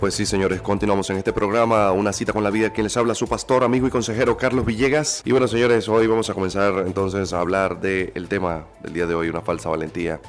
Pues 0.00 0.14
sí, 0.14 0.26
señores, 0.26 0.62
continuamos 0.62 1.10
en 1.10 1.16
este 1.16 1.32
programa, 1.32 1.90
Una 1.90 2.12
cita 2.12 2.32
con 2.32 2.44
la 2.44 2.50
vida, 2.50 2.70
quien 2.70 2.84
les 2.84 2.96
habla 2.96 3.16
su 3.16 3.26
pastor, 3.26 3.64
amigo 3.64 3.88
y 3.88 3.90
consejero 3.90 4.36
Carlos 4.36 4.64
Villegas. 4.64 5.22
Y 5.24 5.32
bueno, 5.32 5.48
señores, 5.48 5.88
hoy 5.88 6.06
vamos 6.06 6.30
a 6.30 6.34
comenzar 6.34 6.84
entonces 6.86 7.32
a 7.32 7.40
hablar 7.40 7.80
del 7.80 8.28
tema 8.28 8.66
del 8.80 8.92
día 8.92 9.06
de 9.08 9.16
hoy, 9.16 9.28
una 9.28 9.40
falsa 9.40 9.70
valentía. 9.70 10.20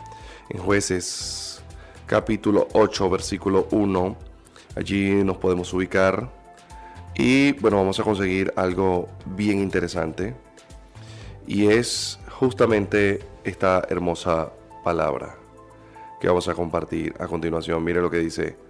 En 0.50 0.58
jueces 0.60 1.62
capítulo 2.08 2.68
8, 2.74 3.12
versículo 3.12 3.68
1, 3.70 4.18
allí 4.76 5.24
nos 5.24 5.38
podemos 5.38 5.72
ubicar. 5.72 6.32
Y 7.13 7.52
bueno, 7.60 7.77
vamos 7.77 7.99
a 7.99 8.04
conseguir 8.04 8.52
algo 8.55 9.08
bien 9.27 9.60
interesante. 9.60 10.34
Y 11.46 11.68
es 11.68 12.20
justamente 12.40 13.20
esta 13.44 13.86
hermosa 13.88 14.52
palabra 14.84 15.36
que 16.20 16.27
vamos 16.27 16.48
a 16.48 16.55
compartir 16.55 17.13
a 17.20 17.27
continuación. 17.27 17.84
Mire 17.84 18.02
lo 18.02 18.10
que 18.10 18.18
dice. 18.18 18.69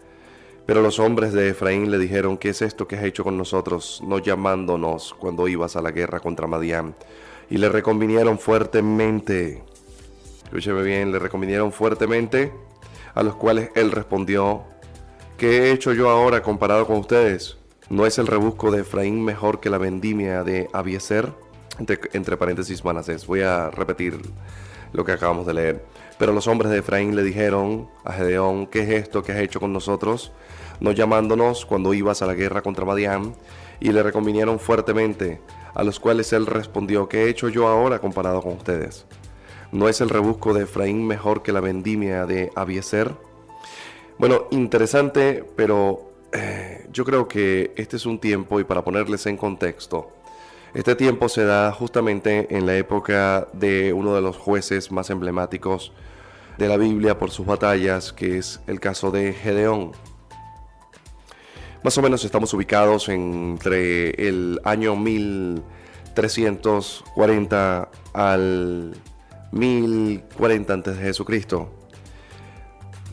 Pero 0.69 0.83
los 0.83 0.99
hombres 0.99 1.33
de 1.33 1.49
Efraín 1.49 1.89
le 1.89 1.97
dijeron, 1.97 2.37
¿qué 2.37 2.49
es 2.49 2.61
esto 2.61 2.87
que 2.87 2.95
has 2.95 3.03
hecho 3.03 3.23
con 3.23 3.35
nosotros, 3.35 4.03
no 4.05 4.19
llamándonos 4.19 5.15
cuando 5.15 5.47
ibas 5.47 5.75
a 5.75 5.81
la 5.81 5.89
guerra 5.89 6.19
contra 6.19 6.45
Madián? 6.45 6.93
Y 7.49 7.57
le 7.57 7.69
reconvinieron 7.69 8.37
fuertemente, 8.37 9.63
escúcheme 10.43 10.83
bien, 10.83 11.11
le 11.11 11.17
reconvinieron 11.17 11.71
fuertemente, 11.71 12.53
a 13.15 13.23
los 13.23 13.33
cuales 13.33 13.71
él 13.73 13.89
respondió, 13.91 14.61
¿qué 15.39 15.63
he 15.63 15.71
hecho 15.71 15.91
yo 15.91 16.07
ahora 16.07 16.43
comparado 16.43 16.85
con 16.85 16.97
ustedes? 16.97 17.57
¿No 17.89 18.05
es 18.05 18.19
el 18.19 18.27
rebusco 18.27 18.69
de 18.69 18.81
Efraín 18.81 19.25
mejor 19.25 19.61
que 19.61 19.71
la 19.71 19.79
vendimia 19.79 20.43
de 20.43 20.69
Abieser? 20.71 21.33
Entre, 21.79 22.37
paréntesis, 22.37 22.85
Manasés. 22.85 23.25
Voy 23.25 23.41
a 23.41 23.71
repetir 23.71 24.19
lo 24.93 25.03
que 25.03 25.13
acabamos 25.13 25.47
de 25.47 25.53
leer. 25.55 25.85
Pero 26.19 26.33
los 26.33 26.47
hombres 26.47 26.69
de 26.69 26.79
Efraín 26.79 27.15
le 27.15 27.23
dijeron 27.23 27.89
a 28.03 28.11
Gedeón, 28.11 28.67
¿qué 28.67 28.81
es 28.81 28.89
esto 28.89 29.23
que 29.23 29.31
has 29.31 29.39
hecho 29.39 29.61
con 29.61 29.71
nosotros? 29.71 30.33
No 30.81 30.91
llamándonos 30.91 31.65
cuando 31.65 31.93
ibas 31.93 32.21
a 32.21 32.27
la 32.27 32.33
guerra 32.33 32.61
contra 32.61 32.83
Madián, 32.85 33.33
y 33.79 33.93
le 33.93 34.03
reconvinieron 34.03 34.59
fuertemente, 34.59 35.39
a 35.73 35.81
los 35.83 35.97
cuales 35.97 36.33
él 36.33 36.45
respondió, 36.45 37.07
¿qué 37.07 37.23
he 37.23 37.29
hecho 37.29 37.47
yo 37.47 37.69
ahora 37.69 37.99
comparado 37.99 38.41
con 38.41 38.51
ustedes? 38.51 39.05
¿No 39.71 39.87
es 39.87 40.01
el 40.01 40.09
rebusco 40.09 40.53
de 40.53 40.63
Efraín 40.63 41.07
mejor 41.07 41.41
que 41.41 41.53
la 41.53 41.61
vendimia 41.61 42.25
de 42.25 42.51
Abieser? 42.53 43.13
Bueno, 44.17 44.47
interesante, 44.51 45.45
pero 45.55 46.11
eh, 46.33 46.85
yo 46.91 47.05
creo 47.05 47.29
que 47.29 47.71
este 47.77 47.95
es 47.95 48.05
un 48.05 48.19
tiempo, 48.19 48.59
y 48.59 48.65
para 48.65 48.83
ponerles 48.83 49.25
en 49.25 49.37
contexto, 49.37 50.11
este 50.73 50.95
tiempo 50.95 51.29
se 51.29 51.45
da 51.45 51.71
justamente 51.71 52.53
en 52.55 52.65
la 52.65 52.75
época 52.75 53.47
de 53.53 53.93
uno 53.93 54.13
de 54.13 54.21
los 54.21 54.35
jueces 54.35 54.91
más 54.91 55.09
emblemáticos 55.09 55.93
de 56.59 56.67
la 56.67 56.77
Biblia 56.77 57.17
por 57.17 57.31
sus 57.31 57.47
batallas, 57.47 58.11
que 58.11 58.37
es 58.37 58.59
el 58.67 58.81
caso 58.81 59.11
de 59.11 59.31
Gedeón. 59.31 59.93
Más 61.83 61.97
o 61.97 62.01
menos 62.01 62.25
estamos 62.25 62.53
ubicados 62.53 63.07
entre 63.07 64.09
el 64.27 64.59
año 64.65 64.97
1340 64.97 67.89
al 68.13 68.93
1040 69.53 70.73
antes 70.73 70.97
de 70.97 71.03
Jesucristo. 71.03 71.69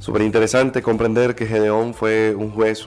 Súper 0.00 0.22
interesante 0.22 0.82
comprender 0.82 1.36
que 1.36 1.46
Gedeón 1.46 1.94
fue 1.94 2.34
un 2.34 2.50
juez 2.50 2.84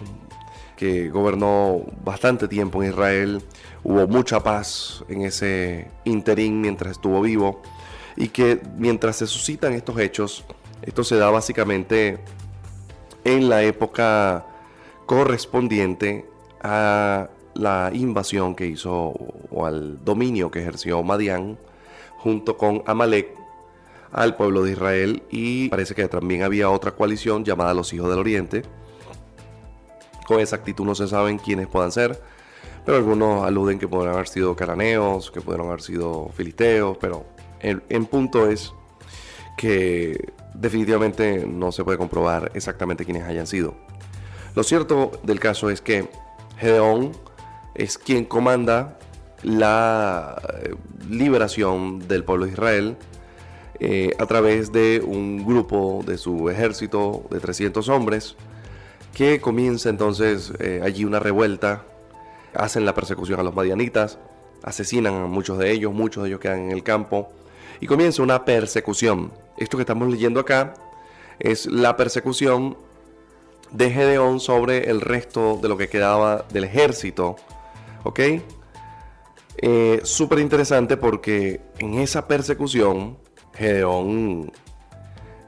que 0.76 1.10
gobernó 1.10 1.86
bastante 2.04 2.50
tiempo 2.50 2.84
en 2.84 2.90
Israel. 2.90 3.42
Hubo 3.86 4.08
mucha 4.08 4.44
paz 4.44 5.06
en 5.08 5.22
ese 5.22 5.90
interín 6.04 6.60
mientras 6.60 6.92
estuvo 6.92 7.22
vivo 7.22 7.62
y 8.20 8.28
que 8.28 8.62
mientras 8.78 9.16
se 9.16 9.28
suscitan 9.28 9.74
estos 9.74 9.98
hechos, 9.98 10.44
esto 10.82 11.04
se 11.04 11.18
da 11.18 11.30
básicamente 11.30 12.20
en 13.24 13.50
la 13.50 13.64
época 13.64 14.46
correspondiente 15.06 16.26
a 16.62 17.30
la 17.54 17.92
invasión 17.94 18.56
que 18.56 18.68
hizo 18.68 19.14
o 19.52 19.66
al 19.66 20.04
dominio 20.04 20.52
que 20.52 20.60
ejerció 20.60 21.02
Madián 21.04 21.58
junto 22.18 22.58
con 22.58 22.84
Amalek 22.86 23.40
al 24.12 24.36
pueblo 24.36 24.64
de 24.64 24.72
Israel 24.72 25.24
y 25.30 25.70
parece 25.70 25.96
que 25.96 26.08
también 26.08 26.44
había 26.44 26.70
otra 26.70 26.92
coalición 26.92 27.44
llamada 27.44 27.74
los 27.74 27.94
hijos 27.94 28.10
del 28.10 28.20
oriente. 28.20 28.64
Con 30.28 30.40
exactitud 30.40 30.86
no 30.86 30.96
se 30.96 31.08
saben 31.08 31.40
quiénes 31.40 31.68
puedan 31.68 31.92
ser, 31.92 32.22
pero 32.86 32.98
algunos 32.98 33.46
aluden 33.46 33.80
que 33.80 33.88
pueden 33.88 34.14
haber 34.14 34.28
sido 34.28 34.56
cananeos, 34.56 35.32
que 35.32 35.42
pudieron 35.42 35.68
haber 35.68 35.82
sido 35.82 36.30
filisteos, 36.36 36.98
pero 37.00 37.26
en, 37.62 38.06
punto 38.06 38.50
es 38.50 38.74
que 39.60 40.32
definitivamente 40.54 41.46
no 41.46 41.74
se 41.74 41.84
puede 41.84 41.98
comprobar 41.98 42.50
exactamente 42.54 43.04
quiénes 43.04 43.24
hayan 43.24 43.46
sido. 43.46 43.76
Lo 44.56 44.64
cierto 44.64 45.12
del 45.24 45.42
caso 45.42 45.70
es 45.70 45.82
que 45.82 46.10
Gedeón 46.58 47.12
es 47.76 47.98
quien 47.98 48.24
comanda 48.24 48.98
la 49.44 50.42
eh, 50.64 50.76
liberación 51.10 52.08
del 52.08 52.24
pueblo 52.24 52.46
de 52.46 52.54
Israel 52.54 52.96
eh, 53.82 54.12
a 54.18 54.26
través 54.28 54.72
de 54.72 55.04
un 55.06 55.46
grupo 55.46 56.06
de 56.08 56.18
su 56.18 56.50
ejército 56.50 57.26
de 57.30 57.42
300 57.42 57.90
hombres 57.90 58.38
que 59.14 59.42
comienza 59.42 59.90
entonces 59.90 60.54
eh, 60.60 60.80
allí 60.82 61.04
una 61.04 61.20
revuelta, 61.20 61.84
hacen 62.54 62.86
la 62.86 62.94
persecución 62.94 63.42
a 63.42 63.44
los 63.44 63.54
madianitas, 63.54 64.20
asesinan 64.64 65.16
a 65.16 65.28
muchos 65.28 65.58
de 65.58 65.70
ellos, 65.70 65.92
muchos 65.92 66.24
de 66.24 66.30
ellos 66.30 66.40
quedan 66.40 66.62
en 66.62 66.72
el 66.72 66.82
campo 66.82 67.30
y 67.82 67.88
comienza 67.88 68.22
una 68.24 68.46
persecución. 68.46 69.32
Esto 69.60 69.78
que 69.78 69.84
estamos 69.84 70.10
leyendo 70.10 70.40
acá 70.40 70.74
es 71.38 71.66
la 71.66 71.98
persecución 71.98 72.78
de 73.72 73.92
Gedeón 73.92 74.40
sobre 74.40 74.90
el 74.90 75.02
resto 75.02 75.60
de 75.62 75.68
lo 75.68 75.78
que 75.78 75.90
quedaba 75.90 76.46
del 76.52 76.64
ejército. 76.64 77.36
¿Ok? 78.04 78.20
Eh, 79.58 80.00
Súper 80.04 80.40
interesante 80.40 80.96
porque 80.96 81.62
en 81.78 81.96
esa 81.96 82.26
persecución 82.28 83.18
Gedeón 83.54 84.52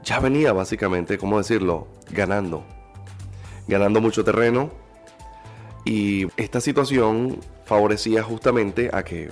ya 0.04 0.20
venía 0.20 0.52
básicamente, 0.52 1.16
¿cómo 1.16 1.38
decirlo? 1.38 1.88
Ganando. 2.10 2.64
Ganando 3.66 4.02
mucho 4.02 4.24
terreno. 4.24 4.70
Y 5.86 6.26
esta 6.36 6.60
situación 6.60 7.40
favorecía 7.64 8.22
justamente 8.22 8.90
a 8.92 9.02
que 9.02 9.30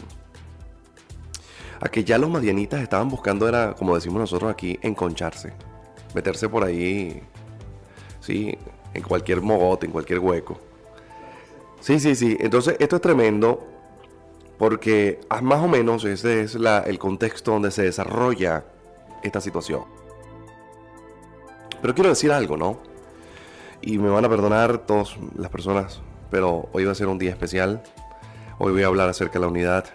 a 1.80 1.88
que 1.88 2.04
ya 2.04 2.18
los 2.18 2.30
madianitas 2.30 2.82
estaban 2.82 3.08
buscando, 3.08 3.48
era, 3.48 3.74
como 3.74 3.94
decimos 3.94 4.20
nosotros 4.20 4.50
aquí, 4.50 4.78
enconcharse. 4.82 5.52
Meterse 6.14 6.48
por 6.48 6.64
ahí, 6.64 7.22
sí, 8.20 8.56
en 8.92 9.02
cualquier 9.02 9.40
mogote, 9.40 9.86
en 9.86 9.92
cualquier 9.92 10.18
hueco. 10.18 10.58
Sí, 11.80 11.98
sí, 11.98 12.14
sí. 12.14 12.36
Entonces, 12.40 12.76
esto 12.78 12.96
es 12.96 13.02
tremendo 13.02 13.66
porque 14.58 15.20
ah, 15.30 15.40
más 15.40 15.60
o 15.60 15.68
menos 15.68 16.04
ese 16.04 16.42
es 16.42 16.54
el 16.54 16.98
contexto 16.98 17.52
donde 17.52 17.70
se 17.70 17.82
desarrolla 17.84 18.64
esta 19.22 19.40
situación. 19.40 19.84
Pero 21.80 21.94
quiero 21.94 22.10
decir 22.10 22.30
algo, 22.30 22.58
¿no? 22.58 22.78
Y 23.80 23.96
me 23.96 24.10
van 24.10 24.26
a 24.26 24.28
perdonar 24.28 24.78
todas 24.86 25.16
las 25.34 25.50
personas, 25.50 26.02
pero 26.30 26.68
hoy 26.72 26.84
va 26.84 26.92
a 26.92 26.94
ser 26.94 27.06
un 27.06 27.18
día 27.18 27.30
especial. 27.30 27.82
Hoy 28.58 28.72
voy 28.72 28.82
a 28.82 28.88
hablar 28.88 29.08
acerca 29.08 29.34
de 29.34 29.40
la 29.40 29.46
unidad. 29.46 29.86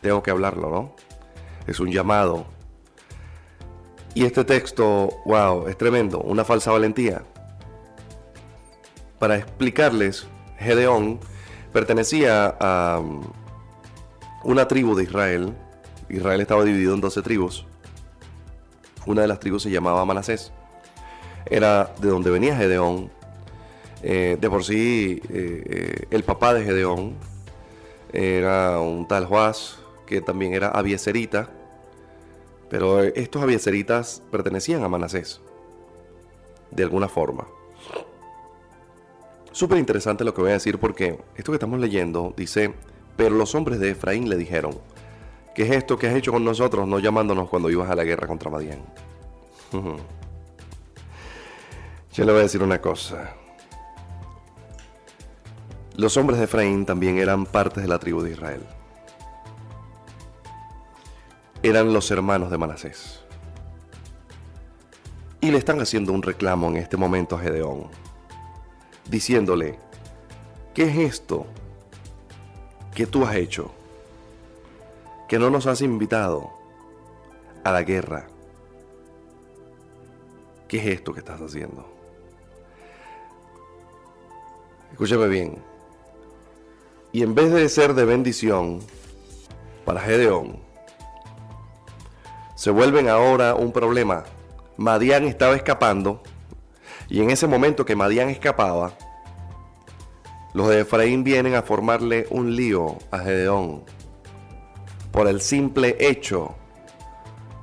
Tengo 0.00 0.22
que 0.22 0.30
hablarlo, 0.30 0.70
¿no? 0.70 0.96
Es 1.66 1.80
un 1.80 1.90
llamado. 1.90 2.46
Y 4.14 4.24
este 4.24 4.44
texto, 4.44 5.10
wow, 5.26 5.66
es 5.66 5.76
tremendo, 5.76 6.20
una 6.20 6.44
falsa 6.44 6.70
valentía. 6.70 7.22
Para 9.18 9.36
explicarles, 9.36 10.26
Gedeón 10.58 11.18
pertenecía 11.72 12.56
a 12.60 13.00
um, 13.00 13.22
una 14.44 14.68
tribu 14.68 14.94
de 14.94 15.04
Israel. 15.04 15.54
Israel 16.08 16.40
estaba 16.40 16.62
dividido 16.62 16.94
en 16.94 17.00
12 17.00 17.22
tribus. 17.22 17.66
Una 19.06 19.22
de 19.22 19.28
las 19.28 19.40
tribus 19.40 19.64
se 19.64 19.70
llamaba 19.70 20.04
Manasés. 20.04 20.52
Era 21.46 21.92
de 22.00 22.08
donde 22.08 22.30
venía 22.30 22.56
Gedeón. 22.56 23.10
Eh, 24.02 24.36
de 24.40 24.50
por 24.50 24.64
sí, 24.64 25.20
eh, 25.28 25.62
eh, 25.66 26.06
el 26.10 26.22
papá 26.22 26.54
de 26.54 26.62
Gedeón 26.62 27.14
era 28.12 28.78
un 28.78 29.08
tal 29.08 29.26
Joás, 29.26 29.78
que 30.06 30.20
también 30.20 30.54
era 30.54 30.68
abieserita, 30.68 31.50
pero 32.68 33.02
estos 33.02 33.42
abieseritas 33.42 34.22
pertenecían 34.30 34.82
a 34.84 34.88
Manasés, 34.88 35.40
de 36.70 36.82
alguna 36.82 37.08
forma. 37.08 37.46
Súper 39.52 39.78
interesante 39.78 40.24
lo 40.24 40.34
que 40.34 40.40
voy 40.40 40.50
a 40.50 40.54
decir 40.54 40.78
porque 40.78 41.18
esto 41.36 41.52
que 41.52 41.56
estamos 41.56 41.78
leyendo 41.78 42.34
dice, 42.36 42.74
pero 43.16 43.36
los 43.36 43.54
hombres 43.54 43.78
de 43.78 43.90
Efraín 43.90 44.28
le 44.28 44.36
dijeron, 44.36 44.76
¿qué 45.54 45.62
es 45.62 45.70
esto 45.70 45.96
que 45.96 46.08
has 46.08 46.16
hecho 46.16 46.32
con 46.32 46.44
nosotros 46.44 46.88
no 46.88 46.98
llamándonos 46.98 47.48
cuando 47.48 47.70
ibas 47.70 47.88
a 47.88 47.94
la 47.94 48.02
guerra 48.02 48.26
contra 48.26 48.50
Madián? 48.50 48.80
Yo 52.12 52.24
le 52.24 52.32
voy 52.32 52.40
a 52.40 52.44
decir 52.44 52.62
una 52.62 52.80
cosa. 52.80 53.34
Los 55.96 56.16
hombres 56.16 56.38
de 56.40 56.46
Efraín 56.46 56.84
también 56.86 57.18
eran 57.18 57.46
parte 57.46 57.80
de 57.80 57.86
la 57.86 58.00
tribu 58.00 58.22
de 58.22 58.32
Israel. 58.32 58.62
Eran 61.64 61.94
los 61.94 62.10
hermanos 62.10 62.50
de 62.50 62.58
Manasés. 62.58 63.20
Y 65.40 65.50
le 65.50 65.56
están 65.56 65.80
haciendo 65.80 66.12
un 66.12 66.22
reclamo 66.22 66.68
en 66.68 66.76
este 66.76 66.98
momento 66.98 67.36
a 67.36 67.38
Gedeón, 67.38 67.86
diciéndole, 69.08 69.78
¿qué 70.74 70.82
es 70.82 70.98
esto 70.98 71.46
que 72.94 73.06
tú 73.06 73.24
has 73.24 73.36
hecho? 73.36 73.72
Que 75.26 75.38
no 75.38 75.48
nos 75.48 75.66
has 75.66 75.80
invitado 75.80 76.50
a 77.64 77.72
la 77.72 77.82
guerra. 77.82 78.26
¿Qué 80.68 80.76
es 80.80 80.86
esto 80.98 81.14
que 81.14 81.20
estás 81.20 81.40
haciendo? 81.40 81.90
Escúchame 84.92 85.28
bien. 85.28 85.64
Y 87.10 87.22
en 87.22 87.34
vez 87.34 87.50
de 87.54 87.66
ser 87.70 87.94
de 87.94 88.04
bendición 88.04 88.80
para 89.86 90.00
Gedeón, 90.00 90.63
se 92.64 92.70
vuelven 92.70 93.10
ahora 93.10 93.54
un 93.54 93.72
problema. 93.72 94.24
Madián 94.78 95.26
estaba 95.26 95.54
escapando 95.54 96.22
y 97.10 97.20
en 97.20 97.28
ese 97.28 97.46
momento 97.46 97.84
que 97.84 97.94
Madián 97.94 98.30
escapaba, 98.30 98.94
los 100.54 100.70
de 100.70 100.80
Efraín 100.80 101.24
vienen 101.24 101.56
a 101.56 101.60
formarle 101.60 102.26
un 102.30 102.56
lío 102.56 102.96
a 103.10 103.18
Gedeón 103.18 103.84
por 105.12 105.28
el 105.28 105.42
simple 105.42 105.94
hecho 106.00 106.54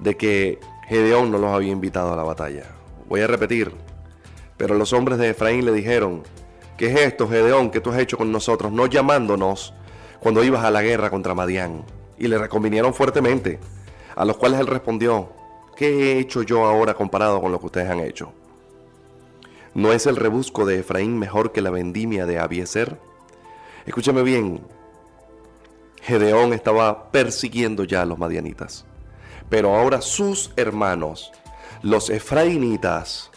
de 0.02 0.16
que 0.18 0.60
Gedeón 0.88 1.32
no 1.32 1.40
los 1.40 1.50
había 1.50 1.72
invitado 1.72 2.14
a 2.14 2.16
la 2.16 2.22
batalla. 2.22 2.66
Voy 3.10 3.22
a 3.22 3.28
repetir, 3.28 3.72
pero 4.56 4.76
los 4.76 4.94
hombres 4.94 5.18
de 5.18 5.30
Efraín 5.30 5.66
le 5.66 5.72
dijeron, 5.72 6.22
¿qué 6.78 6.92
es 6.94 7.00
esto, 7.00 7.28
Gedeón, 7.28 7.72
que 7.72 7.82
tú 7.82 7.90
has 7.90 7.98
hecho 7.98 8.20
con 8.20 8.32
nosotros, 8.32 8.72
no 8.72 8.86
llamándonos 8.86 9.74
cuando 10.20 10.44
ibas 10.44 10.64
a 10.64 10.70
la 10.70 10.84
guerra 10.84 11.10
contra 11.10 11.34
Madián? 11.34 11.86
Y 12.20 12.28
le 12.28 12.38
reconvinieron 12.38 12.94
fuertemente, 12.94 13.60
a 14.22 14.26
los 14.26 14.38
cuales 14.38 14.60
él 14.60 14.68
respondió, 14.68 15.30
¿qué 15.76 15.88
he 15.88 16.20
hecho 16.20 16.44
yo 16.44 16.66
ahora 16.66 16.94
comparado 16.94 17.42
con 17.42 17.52
lo 17.52 17.60
que 17.60 17.66
ustedes 17.66 17.90
han 17.90 18.02
hecho? 18.02 18.32
¿No 19.74 19.94
es 19.94 20.06
el 20.06 20.16
rebusco 20.16 20.64
de 20.64 20.78
Efraín 20.78 21.18
mejor 21.18 21.52
que 21.52 21.62
la 21.62 21.72
vendimia 21.72 22.28
de 22.28 22.38
Abieser? 22.38 23.00
Escúchame 23.88 24.22
bien, 24.22 24.62
Gedeón 26.04 26.54
estaba 26.54 27.10
persiguiendo 27.10 27.84
ya 27.84 28.04
a 28.04 28.06
los 28.06 28.20
madianitas. 28.20 28.86
Pero 29.50 29.76
ahora 29.76 30.02
sus 30.02 30.52
hermanos, 30.56 31.32
los 31.82 32.12
efraínitas, 32.12 33.32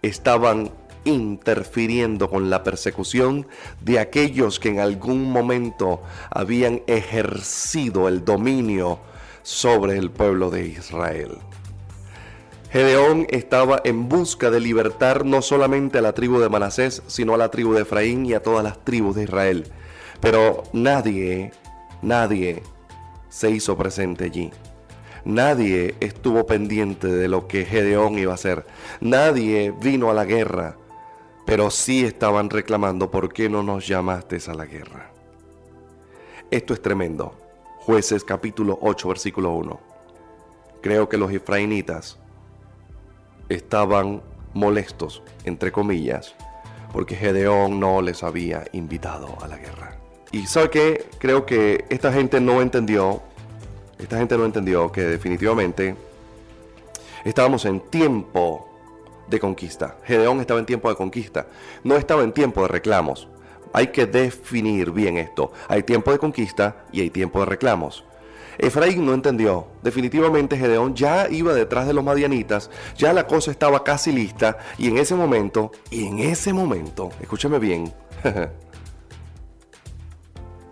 estaban 0.00 0.70
interfiriendo 1.04 2.30
con 2.30 2.48
la 2.48 2.62
persecución 2.62 3.46
de 3.82 3.98
aquellos 3.98 4.58
que 4.58 4.70
en 4.70 4.80
algún 4.80 5.30
momento 5.30 6.00
habían 6.30 6.80
ejercido 6.86 8.08
el 8.08 8.24
dominio 8.24 9.00
sobre 9.42 9.96
el 9.96 10.10
pueblo 10.10 10.50
de 10.50 10.66
Israel. 10.66 11.38
Gedeón 12.70 13.26
estaba 13.30 13.80
en 13.84 14.08
busca 14.08 14.50
de 14.50 14.60
libertar 14.60 15.24
no 15.24 15.42
solamente 15.42 15.98
a 15.98 16.02
la 16.02 16.12
tribu 16.12 16.38
de 16.38 16.48
Manasés, 16.48 17.02
sino 17.06 17.34
a 17.34 17.38
la 17.38 17.50
tribu 17.50 17.74
de 17.74 17.82
Efraín 17.82 18.26
y 18.26 18.34
a 18.34 18.42
todas 18.42 18.62
las 18.62 18.84
tribus 18.84 19.16
de 19.16 19.24
Israel. 19.24 19.66
Pero 20.20 20.62
nadie 20.72 21.52
Nadie 22.02 22.62
se 23.28 23.50
hizo 23.50 23.76
presente 23.76 24.24
allí. 24.24 24.50
Nadie 25.24 25.94
estuvo 26.00 26.46
pendiente 26.46 27.08
de 27.08 27.28
lo 27.28 27.46
que 27.46 27.66
Gedeón 27.66 28.18
iba 28.18 28.32
a 28.32 28.36
hacer. 28.36 28.64
Nadie 29.00 29.74
vino 29.82 30.10
a 30.10 30.14
la 30.14 30.24
guerra, 30.24 30.76
pero 31.44 31.70
sí 31.70 32.04
estaban 32.04 32.48
reclamando 32.48 33.10
por 33.10 33.32
qué 33.32 33.50
no 33.50 33.62
nos 33.62 33.86
llamaste 33.86 34.38
a 34.46 34.54
la 34.54 34.64
guerra. 34.64 35.12
Esto 36.50 36.72
es 36.72 36.80
tremendo. 36.80 37.34
Jueces 37.90 38.22
capítulo 38.22 38.78
8 38.82 39.08
versículo 39.08 39.50
1. 39.50 39.80
Creo 40.80 41.08
que 41.08 41.16
los 41.16 41.32
efraínitas 41.32 42.20
estaban 43.48 44.22
molestos, 44.54 45.24
entre 45.42 45.72
comillas, 45.72 46.36
porque 46.92 47.16
Gedeón 47.16 47.80
no 47.80 48.00
les 48.00 48.22
había 48.22 48.64
invitado 48.74 49.36
a 49.42 49.48
la 49.48 49.56
guerra. 49.56 49.98
Y 50.30 50.46
sabe 50.46 50.70
que 50.70 51.06
creo 51.18 51.44
que 51.44 51.84
esta 51.88 52.12
gente 52.12 52.40
no 52.40 52.62
entendió, 52.62 53.22
esta 53.98 54.18
gente 54.18 54.38
no 54.38 54.44
entendió 54.44 54.92
que 54.92 55.02
definitivamente 55.02 55.96
estábamos 57.24 57.64
en 57.64 57.80
tiempo 57.80 58.68
de 59.26 59.40
conquista. 59.40 59.96
Gedeón 60.04 60.38
estaba 60.38 60.60
en 60.60 60.66
tiempo 60.66 60.90
de 60.90 60.94
conquista, 60.94 61.48
no 61.82 61.96
estaba 61.96 62.22
en 62.22 62.30
tiempo 62.30 62.62
de 62.62 62.68
reclamos. 62.68 63.26
Hay 63.72 63.88
que 63.88 64.06
definir 64.06 64.90
bien 64.90 65.16
esto. 65.16 65.52
Hay 65.68 65.82
tiempo 65.82 66.12
de 66.12 66.18
conquista 66.18 66.84
y 66.92 67.00
hay 67.00 67.10
tiempo 67.10 67.40
de 67.40 67.46
reclamos. 67.46 68.04
Efraín 68.58 69.06
no 69.06 69.14
entendió. 69.14 69.68
Definitivamente 69.82 70.56
Gedeón 70.56 70.94
ya 70.94 71.28
iba 71.30 71.54
detrás 71.54 71.86
de 71.86 71.94
los 71.94 72.04
madianitas, 72.04 72.70
ya 72.96 73.12
la 73.12 73.26
cosa 73.26 73.50
estaba 73.50 73.84
casi 73.84 74.12
lista 74.12 74.58
y 74.76 74.88
en 74.88 74.98
ese 74.98 75.14
momento, 75.14 75.72
y 75.90 76.06
en 76.06 76.18
ese 76.18 76.52
momento, 76.52 77.10
escúcheme 77.20 77.58
bien, 77.58 77.92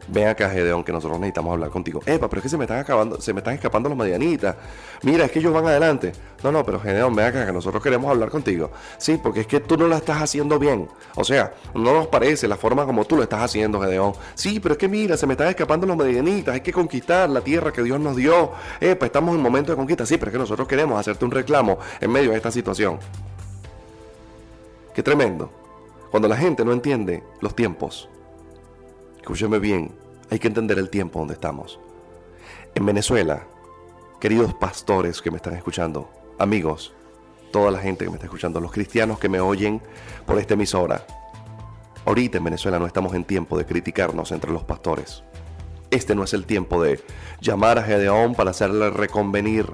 ven 0.08 0.28
acá 0.28 0.48
Gedeón 0.50 0.84
que 0.84 0.92
nosotros 0.92 1.18
necesitamos 1.18 1.52
hablar 1.52 1.70
contigo. 1.70 2.00
Epa, 2.06 2.28
pero 2.28 2.40
es 2.40 2.42
que 2.44 2.48
se 2.48 2.56
me 2.56 2.64
están 2.64 2.78
acabando, 2.78 3.20
se 3.20 3.32
me 3.32 3.40
están 3.40 3.54
escapando 3.54 3.88
los 3.88 3.98
medianitas. 3.98 4.56
Mira, 5.02 5.26
es 5.26 5.30
que 5.30 5.38
ellos 5.38 5.52
van 5.52 5.66
adelante. 5.66 6.12
No, 6.42 6.52
no, 6.52 6.64
pero 6.64 6.80
Gedeón, 6.80 7.14
ven 7.14 7.26
acá 7.26 7.46
que 7.46 7.52
nosotros 7.52 7.82
queremos 7.82 8.10
hablar 8.10 8.30
contigo. 8.30 8.70
Sí, 8.96 9.18
porque 9.22 9.40
es 9.40 9.46
que 9.46 9.60
tú 9.60 9.76
no 9.76 9.86
la 9.86 9.96
estás 9.96 10.22
haciendo 10.22 10.58
bien. 10.58 10.88
O 11.16 11.24
sea, 11.24 11.52
no 11.74 11.92
nos 11.92 12.06
parece 12.06 12.48
la 12.48 12.56
forma 12.56 12.84
como 12.86 13.04
tú 13.04 13.16
lo 13.16 13.22
estás 13.22 13.42
haciendo, 13.42 13.80
Gedeón. 13.80 14.12
Sí, 14.34 14.60
pero 14.60 14.72
es 14.74 14.78
que 14.78 14.88
mira, 14.88 15.16
se 15.16 15.26
me 15.26 15.34
están 15.34 15.48
escapando 15.48 15.86
los 15.86 15.96
medianitas. 15.96 16.54
Hay 16.54 16.60
que 16.60 16.72
conquistar 16.72 17.28
la 17.28 17.40
tierra 17.40 17.72
que 17.72 17.82
Dios 17.82 18.00
nos 18.00 18.16
dio. 18.16 18.52
Epa, 18.80 19.06
estamos 19.06 19.34
en 19.34 19.42
momento 19.42 19.72
de 19.72 19.76
conquista. 19.76 20.06
Sí, 20.06 20.16
pero 20.16 20.30
es 20.30 20.32
que 20.32 20.38
nosotros 20.38 20.66
queremos 20.66 20.98
hacerte 20.98 21.24
un 21.24 21.30
reclamo 21.30 21.78
en 22.00 22.10
medio 22.10 22.30
de 22.30 22.36
esta 22.36 22.50
situación. 22.50 22.98
Qué 24.94 25.02
tremendo. 25.02 25.50
Cuando 26.10 26.26
la 26.28 26.36
gente 26.36 26.64
no 26.64 26.72
entiende 26.72 27.22
los 27.40 27.54
tiempos 27.54 28.08
Escúcheme 29.18 29.58
bien, 29.58 29.94
hay 30.30 30.38
que 30.38 30.48
entender 30.48 30.78
el 30.78 30.90
tiempo 30.90 31.18
donde 31.18 31.34
estamos. 31.34 31.78
En 32.74 32.86
Venezuela, 32.86 33.46
queridos 34.20 34.54
pastores 34.54 35.20
que 35.20 35.30
me 35.30 35.36
están 35.36 35.54
escuchando, 35.54 36.10
amigos, 36.38 36.94
toda 37.52 37.70
la 37.70 37.78
gente 37.78 38.04
que 38.04 38.10
me 38.10 38.16
está 38.16 38.26
escuchando, 38.26 38.60
los 38.60 38.72
cristianos 38.72 39.18
que 39.18 39.28
me 39.28 39.40
oyen 39.40 39.82
por 40.26 40.38
esta 40.38 40.54
emisora, 40.54 41.06
ahorita 42.04 42.38
en 42.38 42.44
Venezuela 42.44 42.78
no 42.78 42.86
estamos 42.86 43.14
en 43.14 43.24
tiempo 43.24 43.58
de 43.58 43.66
criticarnos 43.66 44.32
entre 44.32 44.52
los 44.52 44.64
pastores. 44.64 45.22
Este 45.90 46.14
no 46.14 46.24
es 46.24 46.34
el 46.34 46.44
tiempo 46.44 46.82
de 46.82 47.00
llamar 47.40 47.78
a 47.78 47.82
Gedeón 47.82 48.34
para 48.34 48.50
hacerle 48.50 48.90
reconvenir 48.90 49.66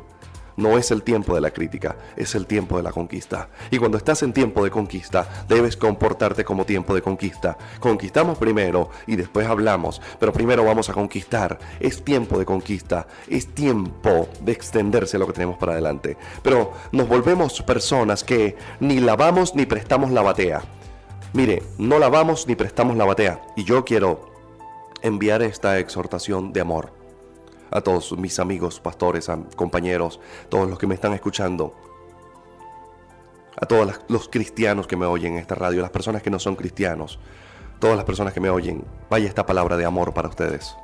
no 0.57 0.79
es 0.79 0.91
el 0.91 1.03
tiempo 1.03 1.35
de 1.35 1.41
la 1.41 1.51
crítica, 1.51 1.97
es 2.17 2.35
el 2.35 2.47
tiempo 2.47 2.77
de 2.77 2.83
la 2.83 2.93
conquista. 2.93 3.49
Y 3.71 3.79
cuando 3.79 3.99
estás 3.99 4.23
en 4.23 4.33
tiempo 4.33 4.65
de 4.65 4.71
conquista, 4.71 5.45
debes 5.49 5.77
comportarte 5.77 6.45
como 6.45 6.65
tiempo 6.65 6.95
de 6.95 7.03
conquista. 7.03 7.57
Conquistamos 7.81 8.39
primero 8.39 8.91
y 9.07 9.17
después 9.17 9.47
hablamos, 9.47 10.01
pero 10.19 10.33
primero 10.33 10.65
vamos 10.65 10.89
a 10.89 10.93
conquistar. 10.93 11.59
Es 11.81 12.05
tiempo 12.05 12.39
de 12.39 12.45
conquista, 12.45 13.07
es 13.29 13.55
tiempo 13.55 14.29
de 14.41 14.53
extenderse 14.53 15.19
lo 15.19 15.27
que 15.27 15.33
tenemos 15.33 15.59
para 15.59 15.73
adelante. 15.73 16.17
Pero 16.43 16.73
nos 16.93 17.09
volvemos 17.09 17.63
personas 17.63 18.25
que 18.25 18.57
ni 18.81 19.01
lavamos 19.01 19.55
ni 19.55 19.67
prestamos 19.67 20.11
la 20.11 20.23
batea. 20.23 20.63
Mire, 21.33 21.63
no 21.79 21.99
lavamos 21.99 22.47
ni 22.47 22.55
prestamos 22.55 22.97
la 22.97 23.05
batea. 23.05 23.43
Y 23.57 23.65
yo 23.65 23.85
quiero 23.85 24.33
enviar 25.03 25.43
esta 25.43 25.79
exhortación 25.79 26.53
de 26.53 26.61
amor 26.61 27.04
a 27.71 27.81
todos 27.81 28.17
mis 28.17 28.39
amigos, 28.39 28.81
pastores, 28.81 29.31
compañeros, 29.57 30.21
todos 30.49 30.69
los 30.69 30.79
que 30.79 30.87
me 30.87 30.95
están 30.95 31.13
escuchando, 31.13 31.75
a 33.61 33.67
todos 33.67 34.01
los 34.09 34.29
cristianos 34.29 34.87
que 34.87 34.97
me 34.97 35.07
oyen 35.07 35.35
en 35.35 35.39
esta 35.39 35.55
radio, 35.55 35.83
las 35.83 35.91
personas 35.91 36.23
que 36.23 36.31
no 36.31 36.39
son 36.39 36.57
cristianos, 36.57 37.19
todas 37.79 37.97
las 37.97 38.05
personas 38.05 38.33
que 38.33 38.41
me 38.41 38.51
oyen, 38.51 38.85
vaya 39.11 39.29
esta 39.29 39.47
palabra 39.47 39.77
de 39.77 39.85
amor 39.85 40.15
para 40.15 40.29
ustedes. 40.29 40.75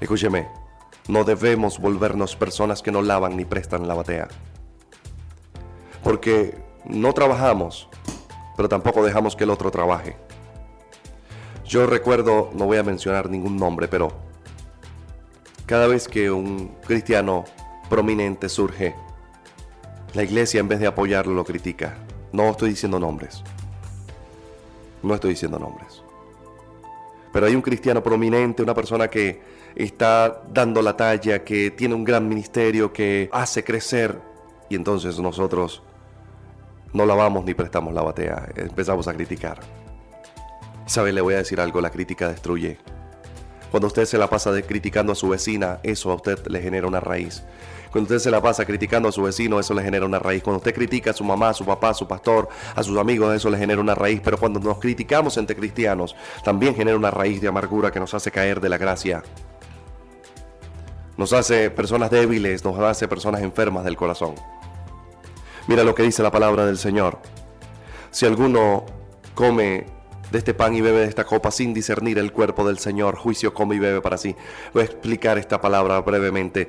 Escúcheme, 0.00 0.48
no 1.08 1.24
debemos 1.24 1.78
volvernos 1.78 2.36
personas 2.36 2.82
que 2.82 2.92
no 2.92 3.02
lavan 3.02 3.36
ni 3.36 3.44
prestan 3.44 3.88
la 3.88 3.94
batea. 3.94 4.28
Porque 6.04 6.56
no 6.84 7.12
trabajamos, 7.12 7.88
pero 8.56 8.68
tampoco 8.68 9.04
dejamos 9.04 9.34
que 9.34 9.44
el 9.44 9.50
otro 9.50 9.70
trabaje. 9.70 10.16
Yo 11.64 11.86
recuerdo, 11.86 12.50
no 12.54 12.66
voy 12.66 12.78
a 12.78 12.82
mencionar 12.82 13.28
ningún 13.28 13.56
nombre, 13.56 13.88
pero 13.88 14.27
cada 15.68 15.86
vez 15.86 16.08
que 16.08 16.30
un 16.30 16.68
cristiano 16.86 17.44
prominente 17.90 18.48
surge, 18.48 18.94
la 20.14 20.22
iglesia 20.22 20.60
en 20.60 20.68
vez 20.68 20.80
de 20.80 20.86
apoyarlo 20.86 21.34
lo 21.34 21.44
critica. 21.44 21.98
No 22.32 22.48
estoy 22.48 22.70
diciendo 22.70 22.98
nombres. 22.98 23.44
No 25.02 25.14
estoy 25.14 25.30
diciendo 25.30 25.58
nombres. 25.58 26.02
Pero 27.34 27.44
hay 27.44 27.54
un 27.54 27.60
cristiano 27.60 28.02
prominente, 28.02 28.62
una 28.62 28.72
persona 28.72 29.08
que 29.08 29.42
está 29.74 30.42
dando 30.48 30.80
la 30.80 30.96
talla, 30.96 31.44
que 31.44 31.70
tiene 31.70 31.94
un 31.94 32.02
gran 32.02 32.26
ministerio, 32.26 32.90
que 32.90 33.28
hace 33.30 33.62
crecer. 33.62 34.18
Y 34.70 34.74
entonces 34.74 35.18
nosotros 35.18 35.82
no 36.94 37.04
lavamos 37.04 37.44
ni 37.44 37.52
prestamos 37.52 37.92
la 37.92 38.00
batea. 38.00 38.48
Empezamos 38.56 39.06
a 39.06 39.12
criticar. 39.12 39.60
¿Sabe? 40.86 41.12
Le 41.12 41.20
voy 41.20 41.34
a 41.34 41.38
decir 41.38 41.60
algo, 41.60 41.82
la 41.82 41.90
crítica 41.90 42.30
destruye. 42.30 42.78
Cuando 43.70 43.86
usted 43.86 44.04
se 44.06 44.16
la 44.16 44.28
pasa 44.28 44.50
criticando 44.62 45.12
a 45.12 45.14
su 45.14 45.28
vecina, 45.28 45.80
eso 45.82 46.10
a 46.10 46.14
usted 46.14 46.46
le 46.46 46.60
genera 46.60 46.86
una 46.86 47.00
raíz. 47.00 47.42
Cuando 47.90 48.04
usted 48.04 48.18
se 48.18 48.30
la 48.30 48.42
pasa 48.42 48.64
criticando 48.64 49.08
a 49.08 49.12
su 49.12 49.22
vecino, 49.22 49.58
eso 49.58 49.72
le 49.74 49.82
genera 49.82 50.04
una 50.04 50.18
raíz. 50.18 50.42
Cuando 50.42 50.58
usted 50.58 50.74
critica 50.74 51.10
a 51.10 51.14
su 51.14 51.24
mamá, 51.24 51.50
a 51.50 51.54
su 51.54 51.64
papá, 51.64 51.90
a 51.90 51.94
su 51.94 52.06
pastor, 52.06 52.48
a 52.74 52.82
sus 52.82 52.98
amigos, 52.98 53.34
eso 53.34 53.48
le 53.50 53.58
genera 53.58 53.80
una 53.80 53.94
raíz. 53.94 54.20
Pero 54.22 54.38
cuando 54.38 54.60
nos 54.60 54.78
criticamos 54.78 55.36
entre 55.38 55.56
cristianos, 55.56 56.14
también 56.44 56.74
genera 56.74 56.96
una 56.96 57.10
raíz 57.10 57.40
de 57.40 57.48
amargura 57.48 57.90
que 57.90 58.00
nos 58.00 58.12
hace 58.14 58.30
caer 58.30 58.60
de 58.60 58.68
la 58.68 58.78
gracia. 58.78 59.22
Nos 61.16 61.32
hace 61.32 61.70
personas 61.70 62.10
débiles, 62.10 62.64
nos 62.64 62.78
hace 62.78 63.08
personas 63.08 63.42
enfermas 63.42 63.84
del 63.84 63.96
corazón. 63.96 64.34
Mira 65.66 65.82
lo 65.82 65.94
que 65.94 66.02
dice 66.02 66.22
la 66.22 66.30
palabra 66.30 66.64
del 66.64 66.78
Señor. 66.78 67.18
Si 68.10 68.24
alguno 68.24 68.84
come 69.34 69.97
de 70.30 70.38
este 70.38 70.54
pan 70.54 70.74
y 70.74 70.80
bebe 70.80 71.00
de 71.00 71.06
esta 71.06 71.24
copa 71.24 71.50
sin 71.50 71.72
discernir 71.72 72.18
el 72.18 72.32
cuerpo 72.32 72.66
del 72.66 72.78
Señor, 72.78 73.16
juicio 73.16 73.54
come 73.54 73.76
y 73.76 73.78
bebe 73.78 74.00
para 74.00 74.18
sí. 74.18 74.34
Voy 74.72 74.82
a 74.82 74.86
explicar 74.86 75.38
esta 75.38 75.60
palabra 75.60 76.00
brevemente. 76.00 76.68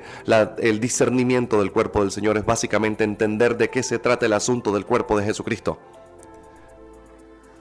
el 0.58 0.80
discernimiento 0.80 1.58
del 1.58 1.72
cuerpo 1.72 2.00
del 2.00 2.10
Señor 2.10 2.38
es 2.38 2.44
básicamente 2.44 3.04
entender 3.04 3.56
de 3.56 3.70
qué 3.70 3.82
se 3.82 3.98
trata 3.98 4.26
el 4.26 4.32
asunto 4.32 4.72
del 4.72 4.86
cuerpo 4.86 5.18
de 5.18 5.24
Jesucristo. 5.24 5.78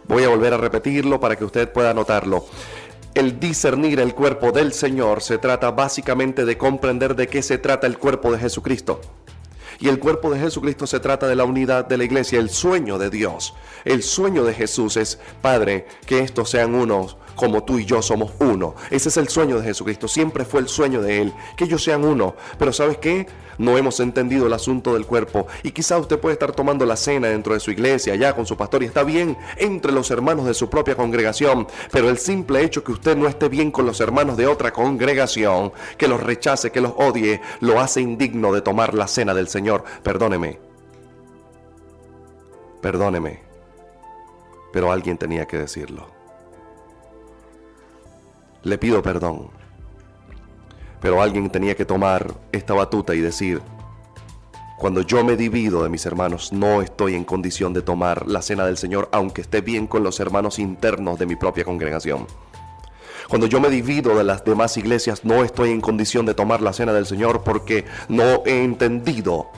Voy 0.08 0.24
a 0.24 0.30
volver 0.30 0.54
a 0.54 0.58
repetirlo 0.58 1.20
para 1.20 1.36
que 1.36 1.46
usted 1.46 1.72
pueda 1.72 1.94
notarlo. 1.94 2.46
El 3.14 3.40
discernir 3.40 4.00
el 4.00 4.16
cuerpo 4.16 4.52
del 4.52 4.72
Señor 4.72 5.22
se 5.22 5.38
trata 5.38 5.72
básicamente 5.72 6.46
de 6.46 6.58
comprender 6.58 7.16
de 7.16 7.28
qué 7.28 7.42
se 7.42 7.58
trata 7.58 7.86
el 7.88 7.98
cuerpo 7.98 8.32
de 8.32 8.40
Jesucristo. 8.40 9.02
Y 9.80 9.88
el 9.88 10.00
cuerpo 10.00 10.32
de 10.32 10.40
Jesucristo 10.40 10.86
se 10.86 11.00
trata 11.00 11.28
de 11.28 11.36
la 11.36 11.46
unidad 11.46 11.86
de 11.86 11.98
la 11.98 12.04
iglesia, 12.04 12.40
el 12.40 12.50
sueño 12.50 12.98
de 12.98 13.10
Dios. 13.10 13.54
El 13.86 14.04
sueño 14.04 14.44
de 14.44 14.54
Jesús 14.54 14.98
es, 14.98 15.20
Padre, 15.42 15.88
que 16.06 16.20
estos 16.20 16.50
sean 16.50 16.76
unos 16.76 17.16
como 17.40 17.64
tú 17.64 17.80
y 17.80 17.86
yo 17.86 18.02
somos 18.02 18.34
uno. 18.40 18.76
Ese 18.92 19.08
es 19.08 19.16
el 19.16 19.30
sueño 19.30 19.58
de 19.58 19.64
Jesucristo, 19.64 20.10
siempre 20.10 20.44
fue 20.44 20.60
el 20.60 20.68
sueño 20.68 21.02
de 21.02 21.22
Él, 21.22 21.34
que 21.56 21.64
ellos 21.64 21.82
sean 21.82 22.04
uno. 22.04 22.36
Pero 22.58 22.74
¿sabes 22.74 22.98
qué? 22.98 23.28
No 23.58 23.78
hemos 23.78 24.02
entendido 24.02 24.48
el 24.48 24.52
asunto 24.52 24.94
del 24.94 25.06
cuerpo 25.06 25.48
y 25.64 25.72
quizá 25.72 25.98
usted 25.98 26.20
puede 26.20 26.34
estar 26.34 26.52
tomando 26.52 26.86
la 26.86 26.98
cena 26.98 27.30
dentro 27.30 27.54
de 27.54 27.62
su 27.62 27.72
iglesia, 27.72 28.12
allá 28.12 28.36
con 28.36 28.46
su 28.46 28.58
pastor 28.58 28.84
y 28.84 28.88
está 28.88 29.04
bien 29.04 29.38
entre 29.56 29.94
los 29.94 30.12
hermanos 30.12 30.48
de 30.48 30.54
su 30.54 30.70
propia 30.70 30.98
congregación, 30.98 31.66
pero 31.92 32.10
el 32.10 32.18
simple 32.18 32.62
hecho 32.62 32.84
que 32.84 32.92
usted 32.92 33.16
no 33.16 33.30
esté 33.30 33.48
bien 33.48 33.72
con 33.72 33.86
los 33.86 34.02
hermanos 34.02 34.36
de 34.36 34.48
otra 34.48 34.74
congregación, 34.74 35.72
que 35.98 36.10
los 36.10 36.22
rechace, 36.22 36.74
que 36.74 36.82
los 36.82 36.92
odie, 36.98 37.40
lo 37.62 37.80
hace 37.80 38.02
indigno 38.02 38.52
de 38.52 38.62
tomar 38.62 38.94
la 38.94 39.08
cena 39.08 39.34
del 39.34 39.48
Señor. 39.48 39.86
Perdóneme. 40.04 40.60
Perdóneme. 42.82 43.44
Pero 44.74 44.92
alguien 44.92 45.18
tenía 45.18 45.46
que 45.46 45.58
decirlo 45.58 46.19
le 48.64 48.78
pido 48.78 49.02
perdón. 49.02 49.50
Pero 51.02 51.22
alguien 51.22 51.50
tenía 51.50 51.76
que 51.76 51.86
tomar 51.86 52.34
esta 52.52 52.74
batuta 52.74 53.16
y 53.16 53.20
decir, 53.20 53.62
cuando 54.78 55.02
yo 55.02 55.24
me 55.24 55.36
divido 55.36 55.84
de 55.84 55.90
mis 55.90 56.06
hermanos, 56.06 56.54
no 56.54 56.82
estoy 56.82 57.16
en 57.16 57.26
condición 57.26 57.74
de 57.74 57.82
tomar 57.82 58.28
la 58.28 58.42
cena 58.42 58.66
del 58.66 58.78
Señor, 58.78 59.10
aunque 59.12 59.42
esté 59.42 59.62
bien 59.62 59.88
con 59.88 60.04
los 60.04 60.20
hermanos 60.20 60.58
internos 60.58 61.20
de 61.20 61.26
mi 61.26 61.36
propia 61.36 61.66
congregación. 61.66 62.28
Cuando 63.28 63.46
yo 63.46 63.60
me 63.60 63.70
divido 63.70 64.18
de 64.18 64.24
las 64.24 64.44
demás 64.44 64.76
iglesias, 64.78 65.24
no 65.24 65.44
estoy 65.44 65.72
en 65.72 65.82
condición 65.82 66.26
de 66.26 66.34
tomar 66.34 66.62
la 66.62 66.74
cena 66.74 66.94
del 66.94 67.06
Señor 67.06 67.44
porque 67.44 67.86
no 68.08 68.42
he 68.46 68.64
entendido 68.64 69.50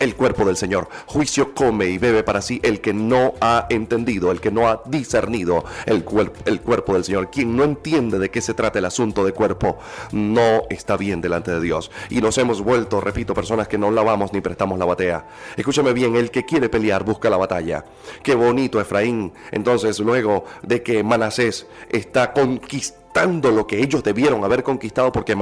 el 0.00 0.16
cuerpo 0.16 0.44
del 0.44 0.56
Señor. 0.56 0.88
Juicio 1.06 1.54
come 1.54 1.86
y 1.86 1.98
bebe 1.98 2.24
para 2.24 2.42
sí 2.42 2.60
el 2.64 2.80
que 2.80 2.92
no 2.92 3.34
ha 3.40 3.66
entendido, 3.70 4.32
el 4.32 4.40
que 4.40 4.50
no 4.50 4.68
ha 4.68 4.82
discernido 4.86 5.64
el, 5.86 6.04
el 6.46 6.60
cuerpo 6.60 6.94
del 6.94 7.04
Señor. 7.04 7.30
Quien 7.30 7.56
no 7.56 7.62
entiende 7.62 8.18
de 8.18 8.30
qué 8.30 8.40
se 8.40 8.54
trata 8.54 8.78
el 8.78 8.86
asunto 8.86 9.24
de 9.24 9.32
cuerpo, 9.32 9.78
no 10.12 10.62
está 10.68 10.96
bien 10.96 11.20
delante 11.20 11.52
de 11.52 11.60
Dios. 11.60 11.90
Y 12.08 12.20
nos 12.20 12.36
hemos 12.38 12.62
vuelto, 12.62 13.00
repito, 13.00 13.34
personas 13.34 13.68
que 13.68 13.78
no 13.78 13.90
lavamos 13.90 14.32
ni 14.32 14.40
prestamos 14.40 14.78
la 14.78 14.86
batea. 14.86 15.26
Escúchame 15.56 15.92
bien, 15.92 16.16
el 16.16 16.30
que 16.30 16.44
quiere 16.44 16.68
pelear 16.68 17.04
busca 17.04 17.30
la 17.30 17.36
batalla. 17.36 17.84
Qué 18.22 18.34
bonito 18.34 18.80
Efraín. 18.80 19.32
Entonces, 19.52 20.00
luego 20.00 20.44
de 20.62 20.82
que 20.82 21.04
Manasés 21.04 21.66
está 21.90 22.32
conquistando 22.32 23.50
lo 23.50 23.66
que 23.66 23.80
ellos 23.80 24.02
debieron 24.02 24.44
haber 24.44 24.62
conquistado 24.62 25.12
porque 25.12 25.36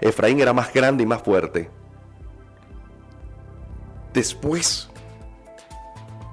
Efraín 0.00 0.40
era 0.40 0.52
más 0.52 0.72
grande 0.72 1.02
y 1.02 1.06
más 1.06 1.22
fuerte 1.22 1.70
después 4.16 4.88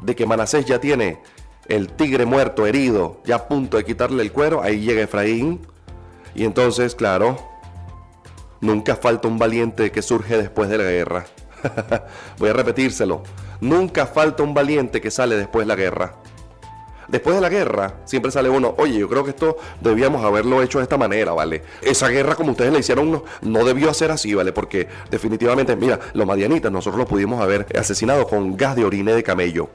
de 0.02 0.16
que 0.16 0.26
Manasés 0.26 0.66
ya 0.66 0.80
tiene 0.80 1.20
el 1.68 1.90
tigre 1.90 2.26
muerto, 2.26 2.66
herido, 2.66 3.22
ya 3.26 3.36
a 3.36 3.48
punto 3.50 3.76
de 3.76 3.84
quitarle 3.84 4.24
el 4.24 4.32
cuero, 4.32 4.64
ahí 4.64 4.80
llega 4.80 5.02
Efraín. 5.02 5.60
Y 6.34 6.46
entonces, 6.46 6.96
claro, 6.96 7.38
nunca 8.62 8.96
falta 8.96 9.28
un 9.28 9.38
valiente 9.38 9.92
que 9.92 10.02
surge 10.02 10.38
después 10.38 10.70
de 10.70 10.78
la 10.78 10.86
guerra. 10.86 11.26
Voy 12.40 12.50
a 12.50 12.54
repetírselo. 12.54 13.22
Nunca 13.60 14.08
falta 14.08 14.44
un 14.44 14.54
valiente 14.54 15.02
que 15.02 15.12
sale 15.12 15.36
después 15.36 15.68
de 15.68 15.68
la 15.68 15.76
guerra. 15.76 16.16
Después 17.14 17.36
de 17.36 17.44
la 17.44 17.50
guerra, 17.50 17.98
siempre 18.06 18.32
sale 18.32 18.50
uno, 18.50 18.74
oye, 18.80 18.98
yo 18.98 19.08
creo 19.08 19.24
que 19.24 19.30
esto 19.30 19.58
debíamos 19.82 20.26
haberlo 20.26 20.64
hecho 20.64 20.80
de 20.80 20.84
esta 20.86 20.98
manera, 20.98 21.32
¿vale? 21.34 21.62
Esa 21.84 22.08
guerra 22.08 22.34
como 22.34 22.54
ustedes 22.54 22.74
la 22.74 22.80
hicieron 22.80 23.12
no, 23.12 23.24
no 23.44 23.64
debió 23.64 23.94
ser 23.94 24.10
así, 24.10 24.34
¿vale? 24.34 24.52
Porque 24.52 24.88
definitivamente, 25.12 25.76
mira, 25.76 26.00
los 26.16 26.26
madianitas 26.26 26.72
nosotros 26.72 26.98
lo 26.98 27.06
pudimos 27.06 27.40
haber 27.40 27.68
asesinado 27.78 28.26
con 28.26 28.58
gas 28.58 28.76
de 28.76 28.84
orine 28.84 29.14
de 29.14 29.22
camello. 29.22 29.70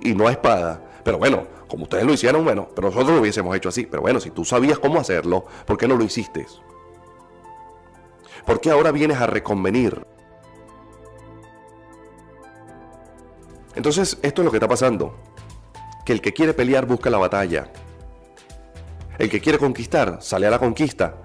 Y 0.00 0.14
no 0.14 0.26
a 0.26 0.30
espada. 0.30 0.82
Pero 1.04 1.18
bueno, 1.18 1.46
como 1.68 1.82
ustedes 1.82 2.06
lo 2.06 2.14
hicieron, 2.14 2.44
bueno, 2.44 2.66
pero 2.74 2.88
nosotros 2.88 3.14
lo 3.14 3.20
hubiésemos 3.20 3.54
hecho 3.54 3.68
así. 3.68 3.84
Pero 3.84 4.00
bueno, 4.00 4.18
si 4.18 4.30
tú 4.30 4.42
sabías 4.46 4.78
cómo 4.78 5.00
hacerlo, 5.00 5.44
¿por 5.66 5.76
qué 5.76 5.86
no 5.86 5.98
lo 5.98 6.04
hiciste? 6.04 6.46
¿Por 8.46 8.58
qué 8.58 8.70
ahora 8.70 8.90
vienes 8.90 9.18
a 9.18 9.26
reconvenir? 9.26 10.06
Entonces, 13.74 14.18
esto 14.22 14.40
es 14.40 14.44
lo 14.46 14.50
que 14.50 14.56
está 14.56 14.68
pasando 14.68 15.14
que 16.04 16.12
el 16.12 16.20
que 16.20 16.32
quiere 16.32 16.54
pelear 16.54 16.86
busca 16.86 17.10
la 17.10 17.18
batalla. 17.18 17.68
El 19.18 19.28
que 19.30 19.40
quiere 19.40 19.58
conquistar 19.58 20.18
sale 20.20 20.46
a 20.46 20.50
la 20.50 20.58
conquista. 20.58 21.16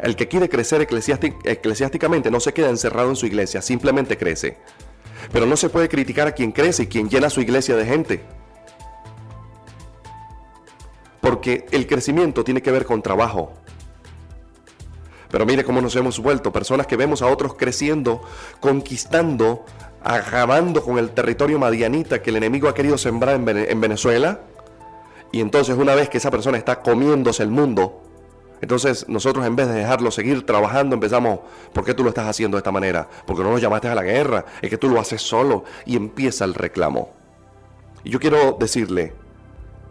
El 0.00 0.16
que 0.16 0.28
quiere 0.28 0.48
crecer 0.48 0.80
eclesiásticamente 0.80 2.30
no 2.30 2.40
se 2.40 2.54
queda 2.54 2.70
encerrado 2.70 3.10
en 3.10 3.16
su 3.16 3.26
iglesia, 3.26 3.60
simplemente 3.60 4.16
crece. 4.16 4.58
Pero 5.32 5.44
no 5.46 5.56
se 5.56 5.68
puede 5.68 5.88
criticar 5.88 6.26
a 6.26 6.32
quien 6.32 6.52
crece 6.52 6.84
y 6.84 6.86
quien 6.86 7.08
llena 7.08 7.30
su 7.30 7.40
iglesia 7.40 7.76
de 7.76 7.84
gente. 7.84 8.24
Porque 11.20 11.66
el 11.70 11.86
crecimiento 11.86 12.42
tiene 12.42 12.62
que 12.62 12.70
ver 12.70 12.84
con 12.84 13.02
trabajo. 13.02 13.52
Pero 15.32 15.46
mire 15.46 15.64
cómo 15.64 15.80
nos 15.80 15.96
hemos 15.96 16.20
vuelto, 16.20 16.52
personas 16.52 16.86
que 16.86 16.96
vemos 16.96 17.22
a 17.22 17.26
otros 17.26 17.54
creciendo, 17.54 18.22
conquistando, 18.60 19.64
acabando 20.04 20.84
con 20.84 20.98
el 20.98 21.10
territorio 21.10 21.58
madianita 21.58 22.22
que 22.22 22.30
el 22.30 22.36
enemigo 22.36 22.68
ha 22.68 22.74
querido 22.74 22.98
sembrar 22.98 23.36
en 23.36 23.80
Venezuela. 23.80 24.40
Y 25.32 25.40
entonces 25.40 25.76
una 25.76 25.94
vez 25.94 26.10
que 26.10 26.18
esa 26.18 26.30
persona 26.30 26.58
está 26.58 26.80
comiéndose 26.82 27.42
el 27.42 27.50
mundo, 27.50 28.02
entonces 28.60 29.08
nosotros 29.08 29.46
en 29.46 29.56
vez 29.56 29.68
de 29.68 29.74
dejarlo 29.74 30.10
seguir 30.10 30.44
trabajando 30.44 30.94
empezamos, 30.94 31.40
¿por 31.72 31.84
qué 31.84 31.94
tú 31.94 32.04
lo 32.04 32.10
estás 32.10 32.28
haciendo 32.28 32.56
de 32.56 32.60
esta 32.60 32.70
manera? 32.70 33.08
Porque 33.26 33.42
no 33.42 33.50
nos 33.50 33.60
llamaste 33.60 33.88
a 33.88 33.94
la 33.94 34.02
guerra, 34.02 34.44
es 34.60 34.68
que 34.68 34.76
tú 34.76 34.90
lo 34.90 35.00
haces 35.00 35.22
solo 35.22 35.64
y 35.86 35.96
empieza 35.96 36.44
el 36.44 36.52
reclamo. 36.52 37.08
Y 38.04 38.10
yo 38.10 38.20
quiero 38.20 38.58
decirle, 38.60 39.14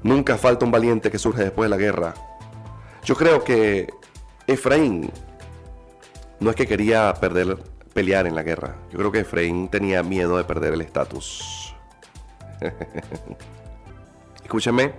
nunca 0.04 0.38
falta 0.38 0.66
un 0.66 0.72
valiente 0.72 1.10
que 1.10 1.18
surge 1.18 1.42
después 1.42 1.66
de 1.66 1.76
la 1.76 1.82
guerra. 1.82 2.14
Yo 3.04 3.16
creo 3.16 3.44
que 3.44 3.90
Efraín 4.48 5.12
no 6.42 6.50
es 6.50 6.56
que 6.56 6.68
quería 6.68 7.14
perder 7.14 7.58
pelear 7.94 8.26
en 8.26 8.36
la 8.36 8.44
guerra. 8.44 8.76
Yo 8.92 8.98
creo 8.98 9.12
que 9.12 9.20
Efraín 9.20 9.70
tenía 9.70 10.02
miedo 10.02 10.38
de 10.38 10.44
perder 10.44 10.74
el 10.74 10.82
estatus. 10.82 11.74
Escúcheme, 14.44 14.94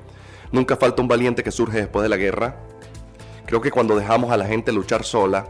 nunca 0.52 0.76
falta 0.76 1.02
un 1.02 1.08
valiente 1.08 1.42
que 1.42 1.50
surge 1.50 1.78
después 1.78 2.04
de 2.04 2.08
la 2.08 2.16
guerra. 2.16 2.56
Creo 3.44 3.60
que 3.60 3.72
cuando 3.72 3.96
dejamos 3.96 4.30
a 4.30 4.36
la 4.36 4.46
gente 4.46 4.72
luchar 4.72 5.02
sola, 5.02 5.48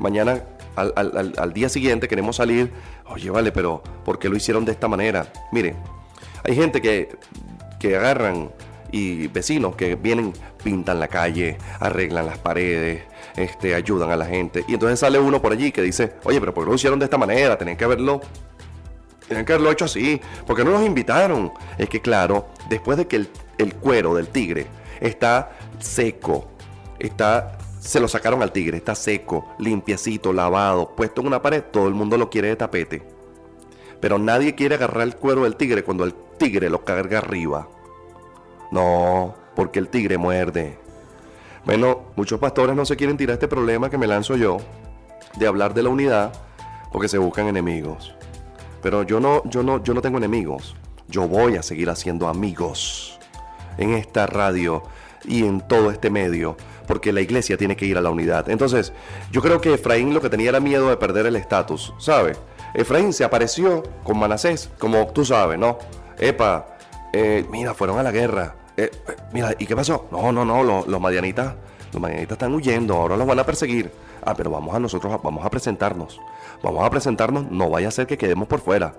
mañana, 0.00 0.42
al, 0.74 1.52
día 1.52 1.68
siguiente 1.68 2.08
queremos 2.08 2.36
salir, 2.36 2.72
oye, 3.06 3.30
vale, 3.30 3.52
pero 3.52 3.82
¿por 4.04 4.18
qué 4.18 4.28
lo 4.28 4.36
hicieron 4.36 4.64
de 4.64 4.72
esta 4.72 4.88
manera? 4.88 5.32
Mire, 5.52 5.76
hay 6.42 6.56
gente 6.56 6.82
que, 6.82 7.16
que 7.78 7.96
agarran 7.96 8.50
y 8.90 9.28
vecinos 9.28 9.76
que 9.76 9.94
vienen, 9.94 10.32
pintan 10.62 11.00
la 11.00 11.08
calle, 11.08 11.58
arreglan 11.80 12.26
las 12.26 12.38
paredes, 12.38 13.02
este, 13.36 13.74
ayudan 13.74 14.10
a 14.10 14.16
la 14.16 14.26
gente. 14.26 14.64
Y 14.68 14.74
entonces 14.74 14.98
sale 14.98 15.18
uno 15.18 15.40
por 15.42 15.52
allí 15.52 15.72
que 15.72 15.82
dice, 15.82 16.14
oye, 16.24 16.40
pero 16.40 16.54
¿por 16.54 16.64
qué 16.64 16.70
lo 16.70 16.76
hicieron 16.76 16.98
de 16.98 17.06
esta 17.06 17.18
manera? 17.18 17.58
Tenían 17.58 17.76
que 17.76 17.84
haberlo, 17.84 18.20
tenían 19.28 19.44
que 19.44 19.52
haberlo 19.52 19.70
hecho 19.70 19.84
así. 19.84 20.20
porque 20.46 20.64
no 20.64 20.70
nos 20.72 20.84
invitaron? 20.84 21.52
Es 21.78 21.88
que 21.88 22.00
claro, 22.00 22.48
después 22.68 22.98
de 22.98 23.06
que 23.06 23.16
el, 23.16 23.28
el 23.58 23.74
cuero 23.74 24.14
del 24.14 24.28
tigre 24.28 24.66
está 25.00 25.52
seco, 25.80 26.48
está 26.98 27.58
se 27.82 27.98
lo 27.98 28.06
sacaron 28.06 28.42
al 28.42 28.52
tigre, 28.52 28.76
está 28.76 28.94
seco, 28.94 29.56
limpiecito, 29.58 30.32
lavado, 30.32 30.94
puesto 30.94 31.20
en 31.20 31.26
una 31.26 31.42
pared, 31.42 31.64
todo 31.64 31.88
el 31.88 31.94
mundo 31.94 32.16
lo 32.16 32.30
quiere 32.30 32.48
de 32.48 32.56
tapete. 32.56 33.02
Pero 34.00 34.18
nadie 34.18 34.54
quiere 34.54 34.76
agarrar 34.76 35.02
el 35.02 35.16
cuero 35.16 35.42
del 35.42 35.56
tigre 35.56 35.82
cuando 35.82 36.04
el 36.04 36.14
tigre 36.38 36.70
lo 36.70 36.84
carga 36.84 37.18
arriba. 37.18 37.68
No, 38.70 39.34
porque 39.54 39.78
el 39.78 39.88
tigre 39.88 40.18
muerde. 40.18 40.78
Bueno, 41.64 42.02
muchos 42.16 42.40
pastores 42.40 42.74
no 42.74 42.84
se 42.84 42.96
quieren 42.96 43.16
tirar 43.16 43.34
este 43.34 43.48
problema 43.48 43.88
que 43.88 43.98
me 43.98 44.06
lanzo 44.06 44.36
yo 44.36 44.58
de 45.36 45.46
hablar 45.46 45.74
de 45.74 45.82
la 45.82 45.90
unidad 45.90 46.32
porque 46.90 47.08
se 47.08 47.18
buscan 47.18 47.46
enemigos. 47.46 48.14
Pero 48.82 49.04
yo 49.04 49.20
no, 49.20 49.42
yo 49.44 49.62
no, 49.62 49.82
yo 49.82 49.94
no 49.94 50.02
tengo 50.02 50.18
enemigos. 50.18 50.74
Yo 51.08 51.28
voy 51.28 51.56
a 51.56 51.62
seguir 51.62 51.88
haciendo 51.88 52.28
amigos 52.28 53.18
en 53.78 53.94
esta 53.94 54.26
radio 54.26 54.82
y 55.24 55.44
en 55.44 55.60
todo 55.60 55.90
este 55.90 56.10
medio, 56.10 56.56
porque 56.86 57.12
la 57.12 57.20
iglesia 57.20 57.56
tiene 57.56 57.76
que 57.76 57.86
ir 57.86 57.96
a 57.96 58.00
la 58.00 58.10
unidad. 58.10 58.48
Entonces, 58.50 58.92
yo 59.30 59.40
creo 59.40 59.60
que 59.60 59.74
Efraín 59.74 60.12
lo 60.12 60.20
que 60.20 60.30
tenía 60.30 60.50
era 60.50 60.60
miedo 60.60 60.88
de 60.88 60.96
perder 60.96 61.26
el 61.26 61.36
estatus, 61.36 61.94
¿sabe? 61.98 62.36
Efraín 62.74 63.12
se 63.12 63.24
apareció 63.24 63.82
con 64.02 64.18
Manasés, 64.18 64.70
como 64.78 65.06
tú 65.08 65.24
sabes, 65.24 65.58
¿no? 65.58 65.78
Epa, 66.18 66.76
eh, 67.12 67.46
mira, 67.50 67.74
fueron 67.74 67.98
a 67.98 68.02
la 68.02 68.10
guerra. 68.10 68.56
Eh, 68.76 68.90
mira, 69.32 69.54
¿y 69.58 69.66
qué 69.66 69.76
pasó? 69.76 70.08
No, 70.10 70.32
no, 70.32 70.44
no, 70.44 70.62
los, 70.62 70.86
los 70.86 71.00
madianitas, 71.00 71.54
los 71.92 72.00
madianitas 72.00 72.32
están 72.32 72.54
huyendo, 72.54 72.94
ahora 72.94 73.16
los 73.16 73.26
van 73.26 73.38
a 73.38 73.44
perseguir. 73.44 73.92
Ah, 74.24 74.34
pero 74.34 74.50
vamos 74.50 74.74
a 74.74 74.78
nosotros, 74.78 75.20
vamos 75.22 75.44
a 75.44 75.50
presentarnos. 75.50 76.20
Vamos 76.62 76.84
a 76.84 76.90
presentarnos, 76.90 77.50
no 77.50 77.70
vaya 77.70 77.88
a 77.88 77.90
ser 77.90 78.06
que 78.06 78.16
quedemos 78.16 78.48
por 78.48 78.60
fuera. 78.60 78.94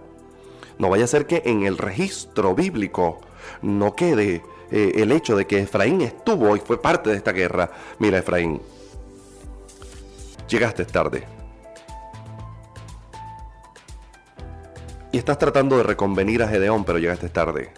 No 0.77 0.89
vaya 0.89 1.05
a 1.05 1.07
ser 1.07 1.27
que 1.27 1.43
en 1.45 1.63
el 1.63 1.77
registro 1.77 2.55
bíblico 2.55 3.21
no 3.61 3.95
quede 3.95 4.43
eh, 4.71 4.91
el 4.95 5.11
hecho 5.11 5.35
de 5.35 5.45
que 5.45 5.59
Efraín 5.59 6.01
estuvo 6.01 6.55
y 6.55 6.59
fue 6.59 6.81
parte 6.81 7.09
de 7.09 7.17
esta 7.17 7.31
guerra. 7.31 7.71
Mira, 7.99 8.17
Efraín, 8.17 8.61
llegaste 10.47 10.85
tarde. 10.85 11.23
Y 15.11 15.17
estás 15.19 15.37
tratando 15.37 15.77
de 15.77 15.83
reconvenir 15.83 16.41
a 16.41 16.47
Gedeón, 16.47 16.83
pero 16.83 16.97
llegaste 16.97 17.29
tarde. 17.29 17.71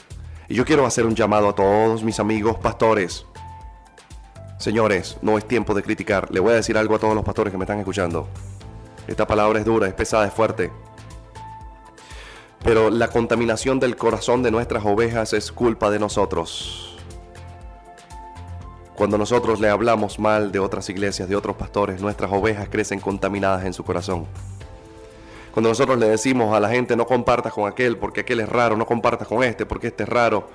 Y 0.47 0.55
yo 0.55 0.65
quiero 0.65 0.85
hacer 0.85 1.05
un 1.05 1.15
llamado 1.15 1.49
a 1.49 1.55
todos 1.55 2.03
mis 2.03 2.19
amigos 2.19 2.57
pastores. 2.57 3.25
Señores, 4.59 5.17
no 5.21 5.37
es 5.37 5.47
tiempo 5.47 5.73
de 5.73 5.83
criticar. 5.83 6.31
Le 6.31 6.39
voy 6.39 6.53
a 6.53 6.55
decir 6.55 6.77
algo 6.77 6.95
a 6.95 6.99
todos 6.99 7.15
los 7.15 7.23
pastores 7.23 7.51
que 7.51 7.57
me 7.57 7.63
están 7.63 7.79
escuchando. 7.79 8.27
Esta 9.07 9.25
palabra 9.27 9.59
es 9.59 9.65
dura, 9.65 9.87
es 9.87 9.93
pesada, 9.93 10.27
es 10.27 10.33
fuerte. 10.33 10.71
Pero 12.63 12.89
la 12.89 13.09
contaminación 13.09 13.79
del 13.79 13.95
corazón 13.95 14.41
de 14.43 14.51
nuestras 14.51 14.85
ovejas 14.85 15.33
es 15.33 15.51
culpa 15.51 15.89
de 15.89 15.99
nosotros. 15.99 16.97
Cuando 18.95 19.17
nosotros 19.17 19.59
le 19.59 19.69
hablamos 19.69 20.19
mal 20.19 20.51
de 20.51 20.59
otras 20.59 20.89
iglesias, 20.89 21.27
de 21.27 21.35
otros 21.35 21.57
pastores, 21.57 22.01
nuestras 22.01 22.31
ovejas 22.31 22.69
crecen 22.69 22.99
contaminadas 22.99 23.65
en 23.65 23.73
su 23.73 23.83
corazón. 23.83 24.25
Cuando 25.55 25.69
nosotros 25.69 25.97
le 25.97 26.09
decimos 26.09 26.53
a 26.53 26.59
la 26.59 26.67
gente 26.67 26.97
no 26.97 27.07
compartas 27.07 27.53
con 27.53 27.65
aquel 27.65 27.95
porque 27.95 28.19
aquel 28.19 28.41
es 28.41 28.49
raro, 28.49 28.75
no 28.75 28.85
compartas 28.85 29.25
con 29.25 29.41
este 29.41 29.65
porque 29.65 29.87
este 29.87 30.03
es 30.03 30.09
raro, 30.09 30.49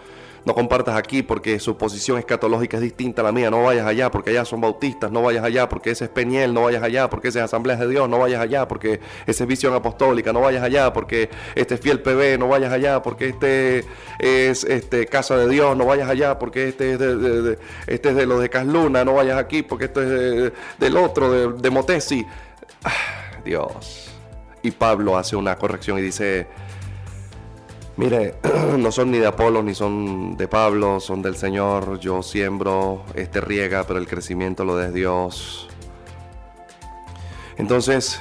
no 0.44 0.54
compartas 0.54 0.94
aquí 0.94 1.22
porque 1.22 1.58
su 1.58 1.78
posición 1.78 2.18
escatológica 2.18 2.76
es 2.76 2.82
distinta 2.82 3.22
a 3.22 3.24
la 3.24 3.32
mía, 3.32 3.50
no 3.50 3.62
vayas 3.62 3.86
allá 3.86 4.10
porque 4.10 4.28
allá 4.28 4.44
son 4.44 4.60
bautistas, 4.60 5.10
no 5.10 5.22
vayas 5.22 5.42
allá 5.42 5.70
porque 5.70 5.92
ese 5.92 6.04
es 6.04 6.10
Peñel, 6.10 6.52
no 6.52 6.64
vayas 6.64 6.82
allá 6.82 7.08
porque 7.08 7.28
ese 7.28 7.38
es 7.38 7.46
Asamblea 7.46 7.76
de 7.76 7.88
Dios, 7.88 8.10
no 8.10 8.18
vayas 8.18 8.42
allá 8.42 8.68
porque 8.68 9.00
ese 9.26 9.44
es 9.44 9.48
Visión 9.48 9.72
Apostólica, 9.72 10.34
no 10.34 10.42
vayas 10.42 10.62
allá 10.62 10.92
porque 10.92 11.30
este 11.54 11.76
es 11.76 11.80
Fiel 11.80 12.02
PB, 12.02 12.38
no 12.38 12.48
vayas 12.48 12.70
allá 12.70 13.00
porque 13.00 13.28
este 13.30 13.86
es 14.18 14.64
este, 14.64 15.06
Casa 15.06 15.34
de 15.38 15.48
Dios, 15.48 15.78
no 15.78 15.86
vayas 15.86 16.10
allá 16.10 16.38
porque 16.38 16.68
este 16.68 16.92
es 16.92 16.98
de, 16.98 17.58
este 17.86 18.10
es 18.10 18.16
de 18.16 18.26
lo 18.26 18.38
de 18.38 18.50
Casluna, 18.50 19.02
no 19.02 19.14
vayas 19.14 19.38
aquí 19.38 19.62
porque 19.62 19.86
esto 19.86 20.02
es 20.02 20.52
del 20.78 20.96
otro, 20.98 21.32
de, 21.32 21.58
de 21.58 21.70
Motesi. 21.70 22.26
Ah, 22.84 22.90
Dios. 23.42 24.09
Y 24.62 24.72
Pablo 24.72 25.16
hace 25.16 25.36
una 25.36 25.56
corrección 25.56 25.98
y 25.98 26.02
dice, 26.02 26.46
Mire, 28.00 28.36
no 28.78 28.90
son 28.90 29.10
ni 29.10 29.18
de 29.18 29.26
Apolo 29.26 29.62
ni 29.62 29.74
son 29.74 30.34
de 30.36 30.48
Pablo, 30.48 31.00
son 31.00 31.20
del 31.20 31.36
Señor. 31.36 31.98
Yo 32.00 32.22
siembro, 32.22 33.04
este 33.14 33.42
riega, 33.42 33.84
pero 33.86 33.98
el 33.98 34.08
crecimiento 34.08 34.64
lo 34.64 34.74
de 34.76 34.90
Dios. 34.90 35.68
Entonces, 37.58 38.18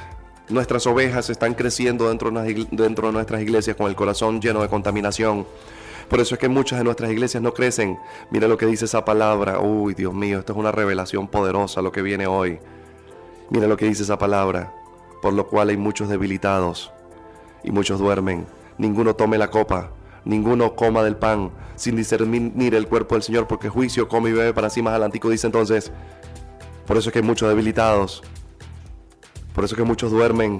nuestras 0.49 0.85
ovejas 0.85 1.29
están 1.29 1.53
creciendo 1.53 2.09
dentro 2.09 2.29
dentro 2.71 3.07
de 3.07 3.13
nuestras 3.13 3.41
iglesias 3.41 3.77
con 3.77 3.87
el 3.87 3.95
corazón 3.95 4.41
lleno 4.41 4.61
de 4.61 4.67
contaminación. 4.67 5.47
Por 6.09 6.19
eso 6.19 6.35
es 6.35 6.41
que 6.41 6.49
muchas 6.49 6.79
de 6.79 6.83
nuestras 6.83 7.09
iglesias 7.09 7.41
no 7.41 7.53
crecen. 7.53 7.97
Mira 8.31 8.49
lo 8.49 8.57
que 8.57 8.65
dice 8.65 8.83
esa 8.83 9.05
palabra. 9.05 9.59
Uy, 9.59 9.93
Dios 9.93 10.13
mío, 10.13 10.39
esto 10.39 10.51
es 10.51 10.59
una 10.59 10.73
revelación 10.73 11.29
poderosa 11.29 11.81
lo 11.81 11.93
que 11.93 12.01
viene 12.01 12.27
hoy. 12.27 12.59
Mira 13.49 13.65
lo 13.67 13.77
que 13.77 13.85
dice 13.85 14.03
esa 14.03 14.17
palabra. 14.17 14.73
Por 15.21 15.33
lo 15.33 15.47
cual 15.47 15.69
hay 15.69 15.77
muchos 15.77 16.09
debilitados 16.09 16.91
y 17.63 17.71
muchos 17.71 17.99
duermen 17.99 18.45
ninguno 18.79 19.15
tome 19.15 19.37
la 19.37 19.51
copa, 19.51 19.91
ninguno 20.25 20.75
coma 20.75 21.03
del 21.03 21.17
pan, 21.17 21.51
sin 21.75 21.95
discernir 21.95 22.73
el 22.73 22.87
cuerpo 22.87 23.13
del 23.13 23.21
Señor, 23.21 23.47
porque 23.47 23.69
juicio 23.69 24.07
come 24.07 24.31
y 24.31 24.33
bebe 24.33 24.53
para 24.53 24.71
sí 24.71 24.81
más 24.81 24.91
adelantico, 24.91 25.29
dice 25.29 25.45
entonces. 25.45 25.91
Por 26.87 26.97
eso 26.97 27.09
es 27.09 27.13
que 27.13 27.19
hay 27.19 27.25
muchos 27.25 27.47
debilitados, 27.47 28.23
por 29.53 29.63
eso 29.63 29.75
es 29.75 29.77
que 29.77 29.83
muchos 29.83 30.09
duermen. 30.09 30.59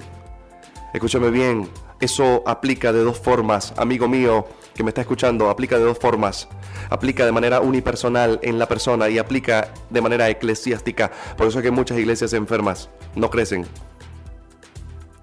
Escúchame 0.94 1.32
bien, 1.32 1.68
eso 2.00 2.44
aplica 2.46 2.94
de 2.94 3.04
dos 3.04 3.18
formas, 3.18 3.74
amigo 3.78 4.08
mío 4.08 4.46
que 4.76 4.84
me 4.84 4.90
está 4.90 5.02
escuchando, 5.02 5.50
aplica 5.50 5.78
de 5.78 5.84
dos 5.84 5.98
formas. 5.98 6.48
Aplica 6.90 7.26
de 7.26 7.34
manera 7.34 7.60
unipersonal 7.60 8.40
en 8.44 8.58
la 8.58 8.68
persona 8.68 9.10
y 9.10 9.18
aplica 9.18 9.74
de 9.90 10.02
manera 10.02 10.30
eclesiástica. 10.30 11.12
Por 11.36 11.48
eso 11.48 11.60
es 11.60 11.64
que 11.64 11.72
muchas 11.72 11.98
iglesias 11.98 12.32
enfermas 12.32 12.90
no 13.14 13.30
crecen 13.30 13.66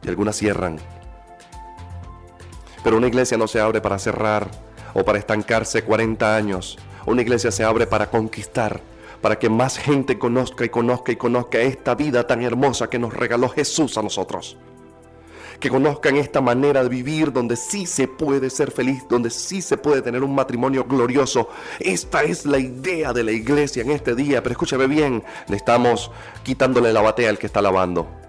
y 0.06 0.08
algunas 0.08 0.36
cierran. 0.36 0.78
Pero 2.82 2.96
una 2.96 3.08
iglesia 3.08 3.36
no 3.36 3.48
se 3.48 3.60
abre 3.60 3.80
para 3.80 3.98
cerrar 3.98 4.48
o 4.94 5.04
para 5.04 5.18
estancarse 5.18 5.82
40 5.82 6.36
años. 6.36 6.78
Una 7.04 7.22
iglesia 7.22 7.50
se 7.50 7.64
abre 7.64 7.86
para 7.86 8.10
conquistar, 8.10 8.80
para 9.20 9.38
que 9.38 9.50
más 9.50 9.76
gente 9.76 10.18
conozca 10.18 10.64
y 10.64 10.68
conozca 10.68 11.12
y 11.12 11.16
conozca 11.16 11.58
esta 11.58 11.96
vida 11.96 12.26
tan 12.26 12.42
hermosa 12.42 12.88
que 12.88 12.98
nos 12.98 13.12
regaló 13.12 13.48
Jesús 13.48 13.98
a 13.98 14.02
nosotros. 14.02 14.56
Que 15.58 15.70
conozcan 15.70 16.16
esta 16.16 16.40
manera 16.40 16.82
de 16.82 16.88
vivir 16.88 17.32
donde 17.32 17.56
sí 17.56 17.86
se 17.86 18.06
puede 18.06 18.50
ser 18.50 18.70
feliz, 18.70 19.04
donde 19.08 19.30
sí 19.30 19.62
se 19.62 19.76
puede 19.76 20.02
tener 20.02 20.22
un 20.22 20.34
matrimonio 20.34 20.84
glorioso. 20.84 21.48
Esta 21.80 22.22
es 22.22 22.46
la 22.46 22.58
idea 22.58 23.12
de 23.12 23.24
la 23.24 23.32
iglesia 23.32 23.82
en 23.82 23.90
este 23.90 24.14
día. 24.14 24.42
Pero 24.42 24.52
escúchame 24.52 24.86
bien, 24.86 25.24
le 25.48 25.56
estamos 25.56 26.10
quitándole 26.44 26.92
la 26.92 27.00
batea 27.00 27.30
al 27.30 27.38
que 27.38 27.46
está 27.46 27.62
lavando. 27.62 28.25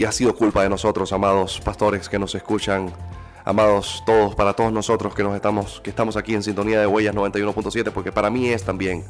Y 0.00 0.04
ha 0.06 0.12
sido 0.12 0.34
culpa 0.34 0.62
de 0.62 0.70
nosotros, 0.70 1.12
amados 1.12 1.60
pastores 1.60 2.08
que 2.08 2.18
nos 2.18 2.34
escuchan, 2.34 2.90
amados 3.44 4.02
todos, 4.06 4.34
para 4.34 4.54
todos 4.54 4.72
nosotros 4.72 5.14
que 5.14 5.22
nos 5.22 5.34
estamos, 5.34 5.82
que 5.82 5.90
estamos 5.90 6.16
aquí 6.16 6.32
en 6.32 6.42
sintonía 6.42 6.80
de 6.80 6.86
Huellas 6.86 7.14
91.7, 7.14 7.90
porque 7.92 8.10
para 8.10 8.30
mí 8.30 8.48
es 8.48 8.64
también. 8.64 9.04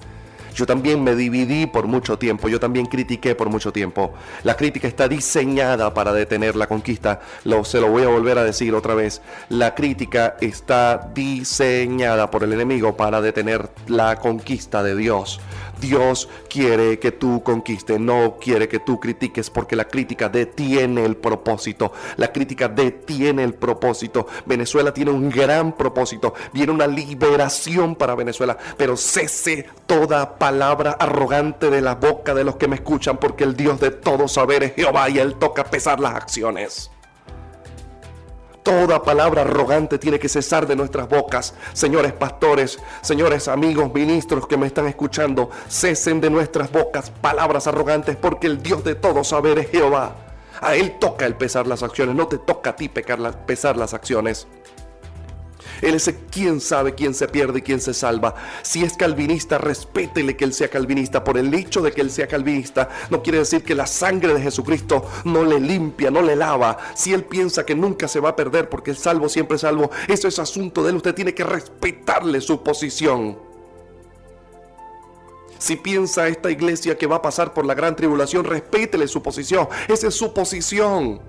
Yo 0.52 0.66
también 0.66 1.04
me 1.04 1.14
dividí 1.14 1.66
por 1.66 1.86
mucho 1.86 2.18
tiempo, 2.18 2.48
yo 2.48 2.58
también 2.58 2.86
critiqué 2.86 3.36
por 3.36 3.48
mucho 3.48 3.72
tiempo. 3.72 4.12
La 4.42 4.56
crítica 4.56 4.88
está 4.88 5.06
diseñada 5.06 5.94
para 5.94 6.12
detener 6.12 6.56
la 6.56 6.66
conquista. 6.66 7.20
Lo, 7.44 7.64
se 7.64 7.80
lo 7.80 7.88
voy 7.88 8.02
a 8.02 8.08
volver 8.08 8.38
a 8.38 8.42
decir 8.42 8.74
otra 8.74 8.94
vez. 8.94 9.22
La 9.48 9.76
crítica 9.76 10.36
está 10.40 11.08
diseñada 11.14 12.32
por 12.32 12.42
el 12.42 12.52
enemigo 12.52 12.96
para 12.96 13.20
detener 13.20 13.70
la 13.86 14.16
conquista 14.16 14.82
de 14.82 14.96
Dios. 14.96 15.40
Dios 15.80 16.28
quiere 16.48 16.98
que 16.98 17.12
tú 17.12 17.42
conquistes, 17.42 17.98
no 17.98 18.36
quiere 18.40 18.68
que 18.68 18.80
tú 18.80 19.00
critiques 19.00 19.50
porque 19.50 19.76
la 19.76 19.86
crítica 19.86 20.28
detiene 20.28 21.04
el 21.04 21.16
propósito. 21.16 21.92
La 22.16 22.32
crítica 22.32 22.68
detiene 22.68 23.42
el 23.42 23.54
propósito. 23.54 24.26
Venezuela 24.46 24.92
tiene 24.92 25.10
un 25.10 25.30
gran 25.30 25.72
propósito. 25.72 26.34
Viene 26.52 26.72
una 26.72 26.86
liberación 26.86 27.96
para 27.96 28.14
Venezuela, 28.14 28.56
pero 28.76 28.96
cese 28.96 29.66
toda 29.86 30.38
palabra 30.38 30.92
arrogante 30.92 31.70
de 31.70 31.80
la 31.80 31.94
boca 31.94 32.34
de 32.34 32.44
los 32.44 32.56
que 32.56 32.68
me 32.68 32.76
escuchan 32.76 33.18
porque 33.18 33.44
el 33.44 33.56
Dios 33.56 33.80
de 33.80 33.90
todo 33.90 34.28
saber 34.28 34.62
es 34.62 34.74
Jehová 34.74 35.08
y 35.08 35.18
Él 35.18 35.36
toca 35.36 35.64
pesar 35.64 36.00
las 36.00 36.14
acciones. 36.14 36.90
Toda 38.62 39.02
palabra 39.02 39.42
arrogante 39.42 39.98
tiene 39.98 40.18
que 40.18 40.28
cesar 40.28 40.66
de 40.66 40.76
nuestras 40.76 41.08
bocas. 41.08 41.54
Señores 41.72 42.12
pastores, 42.12 42.78
señores 43.00 43.48
amigos, 43.48 43.92
ministros 43.94 44.46
que 44.46 44.58
me 44.58 44.66
están 44.66 44.86
escuchando, 44.86 45.50
cesen 45.68 46.20
de 46.20 46.28
nuestras 46.28 46.70
bocas 46.70 47.10
palabras 47.10 47.66
arrogantes 47.66 48.16
porque 48.16 48.46
el 48.46 48.62
Dios 48.62 48.84
de 48.84 48.94
todo 48.94 49.24
saber 49.24 49.58
es 49.58 49.70
Jehová. 49.70 50.14
A 50.60 50.74
Él 50.74 50.98
toca 50.98 51.24
el 51.24 51.36
pesar 51.36 51.66
las 51.66 51.82
acciones, 51.82 52.14
no 52.14 52.28
te 52.28 52.36
toca 52.36 52.70
a 52.70 52.76
ti 52.76 52.90
pesar 52.90 53.76
las 53.78 53.94
acciones. 53.94 54.46
Él 55.82 55.94
es 55.94 56.12
quien 56.30 56.60
sabe 56.60 56.94
quién 56.94 57.14
se 57.14 57.28
pierde 57.28 57.60
y 57.60 57.62
quién 57.62 57.80
se 57.80 57.94
salva. 57.94 58.34
Si 58.62 58.84
es 58.84 58.94
calvinista, 58.94 59.58
respétele 59.58 60.36
que 60.36 60.44
él 60.44 60.52
sea 60.52 60.68
calvinista. 60.68 61.24
Por 61.24 61.38
el 61.38 61.52
hecho 61.54 61.80
de 61.80 61.92
que 61.92 62.00
él 62.00 62.10
sea 62.10 62.26
calvinista, 62.26 62.88
no 63.10 63.22
quiere 63.22 63.38
decir 63.38 63.62
que 63.62 63.74
la 63.74 63.86
sangre 63.86 64.34
de 64.34 64.40
Jesucristo 64.40 65.06
no 65.24 65.44
le 65.44 65.60
limpia, 65.60 66.10
no 66.10 66.22
le 66.22 66.36
lava. 66.36 66.76
Si 66.94 67.12
él 67.12 67.24
piensa 67.24 67.64
que 67.64 67.74
nunca 67.74 68.08
se 68.08 68.20
va 68.20 68.30
a 68.30 68.36
perder 68.36 68.68
porque 68.68 68.90
el 68.90 68.96
salvo 68.96 69.28
siempre 69.28 69.56
es 69.56 69.62
salvo, 69.62 69.90
eso 70.08 70.28
es 70.28 70.38
asunto 70.38 70.82
de 70.82 70.90
él. 70.90 70.96
Usted 70.96 71.14
tiene 71.14 71.34
que 71.34 71.44
respetarle 71.44 72.40
su 72.40 72.62
posición. 72.62 73.50
Si 75.58 75.76
piensa 75.76 76.26
esta 76.26 76.50
iglesia 76.50 76.96
que 76.96 77.06
va 77.06 77.16
a 77.16 77.22
pasar 77.22 77.52
por 77.52 77.66
la 77.66 77.74
gran 77.74 77.94
tribulación, 77.94 78.44
respétele 78.44 79.06
su 79.06 79.22
posición. 79.22 79.68
Esa 79.88 80.08
es 80.08 80.14
su 80.14 80.32
posición. 80.32 81.20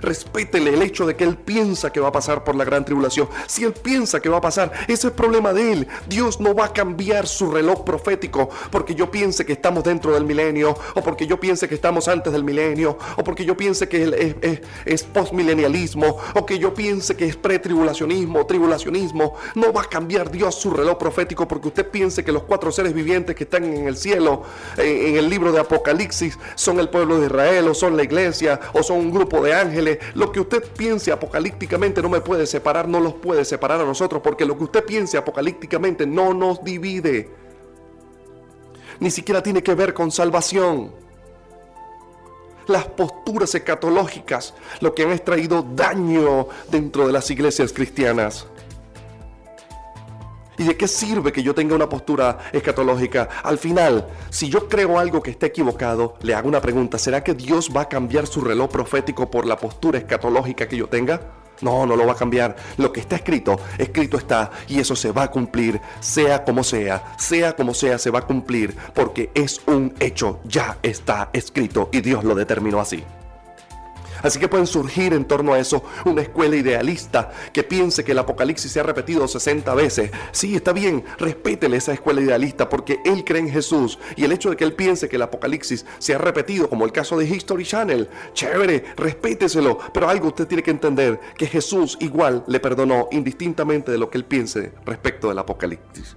Respétele 0.00 0.74
el 0.74 0.82
hecho 0.82 1.06
de 1.06 1.16
que 1.16 1.24
él 1.24 1.36
piensa 1.36 1.90
que 1.90 2.00
va 2.00 2.08
a 2.08 2.12
pasar 2.12 2.44
por 2.44 2.54
la 2.54 2.64
gran 2.64 2.84
tribulación. 2.84 3.28
Si 3.46 3.64
él 3.64 3.72
piensa 3.72 4.20
que 4.20 4.28
va 4.28 4.38
a 4.38 4.40
pasar, 4.40 4.72
ese 4.84 4.92
es 4.92 5.04
el 5.04 5.12
problema 5.12 5.52
de 5.52 5.72
él. 5.72 5.88
Dios 6.08 6.40
no 6.40 6.54
va 6.54 6.66
a 6.66 6.72
cambiar 6.72 7.26
su 7.26 7.50
reloj 7.50 7.84
profético 7.84 8.48
porque 8.70 8.94
yo 8.94 9.10
piense 9.10 9.44
que 9.44 9.52
estamos 9.52 9.84
dentro 9.84 10.12
del 10.12 10.24
milenio, 10.24 10.76
o 10.94 11.02
porque 11.02 11.26
yo 11.26 11.38
piense 11.38 11.68
que 11.68 11.74
estamos 11.74 12.08
antes 12.08 12.32
del 12.32 12.44
milenio, 12.44 12.98
o 13.16 13.24
porque 13.24 13.44
yo 13.44 13.56
piense 13.56 13.88
que 13.88 14.62
es, 14.84 15.02
postmilenialismo, 15.04 16.18
o 16.34 16.46
que 16.46 16.58
yo 16.58 16.74
piense 16.74 17.16
que 17.16 17.26
es 17.26 17.36
pretribulacionismo, 17.36 18.46
tribulacionismo. 18.46 19.36
No 19.54 19.72
va 19.72 19.82
a 19.82 19.84
cambiar 19.84 20.30
Dios 20.30 20.54
su 20.54 20.70
reloj 20.70 20.98
profético 20.98 21.46
porque 21.46 21.68
usted 21.68 21.88
piense 21.88 22.24
que 22.24 22.32
los 22.32 22.44
cuatro 22.44 22.72
seres 22.72 22.92
vivientes 22.94 23.36
que 23.36 23.44
están 23.44 23.64
en 23.64 23.86
el 23.86 23.96
cielo, 23.96 24.42
en 24.76 25.16
el 25.16 25.28
libro 25.28 25.52
de 25.52 25.60
Apocalipsis, 25.60 26.38
son 26.54 26.80
el 26.80 26.88
pueblo 26.88 27.18
de 27.20 27.26
Israel, 27.26 27.68
o 27.68 27.74
son 27.74 27.96
la 27.96 28.02
iglesia, 28.02 28.60
o 28.72 28.82
son 28.82 28.98
un 28.98 29.10
grupo 29.10 29.42
de 29.42 29.54
ángeles. 29.54 29.83
Lo 30.14 30.32
que 30.32 30.40
usted 30.40 30.64
piense 30.76 31.12
apocalípticamente 31.12 32.02
no 32.02 32.08
me 32.08 32.20
puede 32.20 32.46
separar, 32.46 32.88
no 32.88 33.00
los 33.00 33.14
puede 33.14 33.44
separar 33.44 33.80
a 33.80 33.84
nosotros, 33.84 34.22
porque 34.22 34.44
lo 34.44 34.56
que 34.56 34.64
usted 34.64 34.84
piense 34.84 35.16
apocalípticamente 35.16 36.06
no 36.06 36.34
nos 36.34 36.62
divide. 36.62 37.30
Ni 39.00 39.10
siquiera 39.10 39.42
tiene 39.42 39.62
que 39.62 39.74
ver 39.74 39.92
con 39.94 40.10
salvación. 40.10 40.92
Las 42.66 42.86
posturas 42.86 43.54
escatológicas, 43.54 44.54
lo 44.80 44.94
que 44.94 45.02
han 45.02 45.12
extraído 45.12 45.66
daño 45.74 46.48
dentro 46.70 47.06
de 47.06 47.12
las 47.12 47.30
iglesias 47.30 47.72
cristianas. 47.72 48.46
¿Y 50.56 50.64
de 50.64 50.76
qué 50.76 50.86
sirve 50.86 51.32
que 51.32 51.42
yo 51.42 51.54
tenga 51.54 51.74
una 51.74 51.88
postura 51.88 52.38
escatológica? 52.52 53.28
Al 53.42 53.58
final, 53.58 54.06
si 54.30 54.48
yo 54.48 54.68
creo 54.68 54.98
algo 54.98 55.22
que 55.22 55.30
está 55.30 55.46
equivocado, 55.46 56.16
le 56.22 56.34
hago 56.34 56.48
una 56.48 56.60
pregunta, 56.60 56.98
¿será 56.98 57.24
que 57.24 57.34
Dios 57.34 57.70
va 57.74 57.82
a 57.82 57.88
cambiar 57.88 58.26
su 58.26 58.40
reloj 58.40 58.70
profético 58.70 59.30
por 59.30 59.46
la 59.46 59.56
postura 59.56 59.98
escatológica 59.98 60.68
que 60.68 60.76
yo 60.76 60.88
tenga? 60.88 61.20
No, 61.60 61.86
no 61.86 61.96
lo 61.96 62.06
va 62.06 62.12
a 62.12 62.16
cambiar. 62.16 62.56
Lo 62.76 62.92
que 62.92 63.00
está 63.00 63.16
escrito, 63.16 63.58
escrito 63.78 64.16
está 64.16 64.50
y 64.68 64.80
eso 64.80 64.94
se 64.94 65.12
va 65.12 65.24
a 65.24 65.30
cumplir, 65.30 65.80
sea 66.00 66.44
como 66.44 66.62
sea, 66.64 67.14
sea 67.18 67.54
como 67.54 67.74
sea, 67.74 67.98
se 67.98 68.10
va 68.10 68.20
a 68.20 68.26
cumplir 68.26 68.76
porque 68.94 69.30
es 69.34 69.60
un 69.66 69.94
hecho, 70.00 70.40
ya 70.44 70.78
está 70.82 71.30
escrito 71.32 71.88
y 71.92 72.00
Dios 72.00 72.24
lo 72.24 72.34
determinó 72.34 72.80
así. 72.80 73.04
Así 74.24 74.38
que 74.38 74.48
pueden 74.48 74.66
surgir 74.66 75.12
en 75.12 75.26
torno 75.26 75.52
a 75.52 75.58
eso 75.58 75.84
una 76.06 76.22
escuela 76.22 76.56
idealista 76.56 77.30
que 77.52 77.62
piense 77.62 78.04
que 78.04 78.12
el 78.12 78.18
Apocalipsis 78.18 78.72
se 78.72 78.80
ha 78.80 78.82
repetido 78.82 79.28
60 79.28 79.74
veces. 79.74 80.10
Sí, 80.32 80.56
está 80.56 80.72
bien, 80.72 81.04
respétele 81.18 81.76
esa 81.76 81.92
escuela 81.92 82.22
idealista 82.22 82.70
porque 82.70 83.00
él 83.04 83.22
cree 83.22 83.42
en 83.42 83.50
Jesús 83.50 83.98
y 84.16 84.24
el 84.24 84.32
hecho 84.32 84.48
de 84.48 84.56
que 84.56 84.64
él 84.64 84.72
piense 84.72 85.10
que 85.10 85.16
el 85.16 85.22
Apocalipsis 85.22 85.84
se 85.98 86.14
ha 86.14 86.18
repetido, 86.18 86.70
como 86.70 86.86
el 86.86 86.92
caso 86.92 87.18
de 87.18 87.26
History 87.26 87.64
Channel, 87.64 88.08
chévere, 88.32 88.84
respéteselo, 88.96 89.78
pero 89.92 90.08
algo 90.08 90.28
usted 90.28 90.46
tiene 90.46 90.62
que 90.62 90.70
entender, 90.70 91.20
que 91.36 91.46
Jesús 91.46 91.98
igual 92.00 92.44
le 92.46 92.60
perdonó 92.60 93.08
indistintamente 93.12 93.92
de 93.92 93.98
lo 93.98 94.08
que 94.08 94.16
él 94.16 94.24
piense 94.24 94.72
respecto 94.86 95.28
del 95.28 95.38
Apocalipsis. 95.38 96.16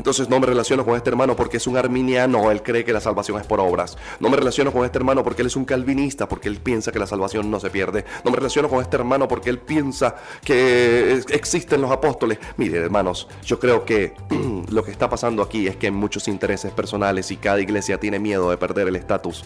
Entonces 0.00 0.30
no 0.30 0.40
me 0.40 0.46
relaciono 0.46 0.82
con 0.82 0.96
este 0.96 1.10
hermano 1.10 1.36
porque 1.36 1.58
es 1.58 1.66
un 1.66 1.76
arminiano, 1.76 2.50
él 2.50 2.62
cree 2.62 2.86
que 2.86 2.92
la 2.94 3.02
salvación 3.02 3.38
es 3.38 3.46
por 3.46 3.60
obras. 3.60 3.98
No 4.18 4.30
me 4.30 4.38
relaciono 4.38 4.72
con 4.72 4.86
este 4.86 4.96
hermano 4.96 5.22
porque 5.22 5.42
él 5.42 5.48
es 5.48 5.56
un 5.56 5.66
calvinista, 5.66 6.26
porque 6.26 6.48
él 6.48 6.56
piensa 6.56 6.90
que 6.90 6.98
la 6.98 7.06
salvación 7.06 7.50
no 7.50 7.60
se 7.60 7.68
pierde. 7.68 8.06
No 8.24 8.30
me 8.30 8.38
relaciono 8.38 8.70
con 8.70 8.80
este 8.80 8.96
hermano 8.96 9.28
porque 9.28 9.50
él 9.50 9.58
piensa 9.58 10.16
que 10.42 11.22
existen 11.28 11.82
los 11.82 11.90
apóstoles. 11.90 12.38
Mire, 12.56 12.78
hermanos, 12.78 13.28
yo 13.44 13.60
creo 13.60 13.84
que 13.84 14.14
lo 14.70 14.82
que 14.82 14.90
está 14.90 15.10
pasando 15.10 15.42
aquí 15.42 15.66
es 15.66 15.76
que 15.76 15.88
hay 15.88 15.92
muchos 15.92 16.28
intereses 16.28 16.72
personales 16.72 17.30
y 17.30 17.36
cada 17.36 17.60
iglesia 17.60 18.00
tiene 18.00 18.18
miedo 18.18 18.48
de 18.48 18.56
perder 18.56 18.88
el 18.88 18.96
estatus 18.96 19.44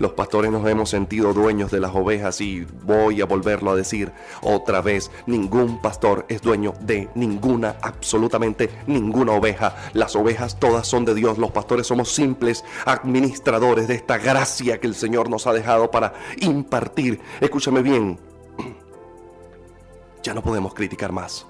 los 0.00 0.12
pastores 0.12 0.50
nos 0.50 0.66
hemos 0.66 0.88
sentido 0.88 1.34
dueños 1.34 1.70
de 1.70 1.78
las 1.78 1.94
ovejas 1.94 2.40
y 2.40 2.66
voy 2.84 3.20
a 3.20 3.26
volverlo 3.26 3.70
a 3.70 3.76
decir 3.76 4.10
otra 4.40 4.80
vez, 4.80 5.10
ningún 5.26 5.80
pastor 5.82 6.24
es 6.30 6.40
dueño 6.40 6.72
de 6.80 7.10
ninguna, 7.14 7.76
absolutamente 7.82 8.70
ninguna 8.86 9.32
oveja. 9.32 9.76
Las 9.92 10.16
ovejas 10.16 10.58
todas 10.58 10.88
son 10.88 11.04
de 11.04 11.14
Dios, 11.14 11.36
los 11.36 11.52
pastores 11.52 11.86
somos 11.86 12.10
simples 12.12 12.64
administradores 12.86 13.88
de 13.88 13.94
esta 13.94 14.16
gracia 14.16 14.80
que 14.80 14.86
el 14.86 14.94
Señor 14.94 15.28
nos 15.28 15.46
ha 15.46 15.52
dejado 15.52 15.90
para 15.90 16.14
impartir. 16.40 17.20
Escúchame 17.42 17.82
bien, 17.82 18.18
ya 20.22 20.32
no 20.32 20.42
podemos 20.42 20.72
criticar 20.72 21.12
más. 21.12 21.46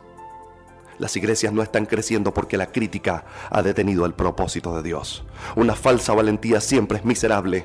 Las 0.98 1.16
iglesias 1.16 1.52
no 1.52 1.62
están 1.62 1.86
creciendo 1.86 2.34
porque 2.34 2.56
la 2.56 2.72
crítica 2.72 3.24
ha 3.48 3.62
detenido 3.62 4.04
el 4.06 4.12
propósito 4.12 4.74
de 4.74 4.82
Dios. 4.82 5.24
Una 5.54 5.76
falsa 5.76 6.14
valentía 6.14 6.60
siempre 6.60 6.98
es 6.98 7.04
miserable. 7.04 7.64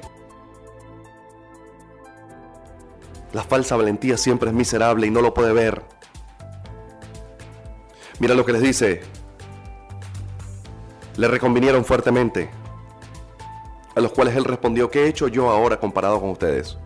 La 3.36 3.44
falsa 3.44 3.76
valentía 3.76 4.16
siempre 4.16 4.48
es 4.48 4.56
miserable 4.56 5.08
y 5.08 5.12
no 5.12 5.20
lo 5.20 5.34
puede 5.34 5.52
ver. 5.52 5.84
Mira 8.20 8.34
lo 8.34 8.46
que 8.46 8.54
les 8.54 8.62
dice. 8.62 9.02
Le 11.18 11.28
reconvinieron 11.28 11.84
fuertemente. 11.84 12.50
A 13.94 14.00
los 14.00 14.14
cuales 14.14 14.38
él 14.38 14.46
respondió, 14.46 14.90
¿qué 14.90 15.04
he 15.04 15.10
hecho 15.10 15.28
yo 15.28 15.50
ahora 15.50 15.82
comparado 15.82 16.22
con 16.22 16.30
ustedes? 16.30 16.78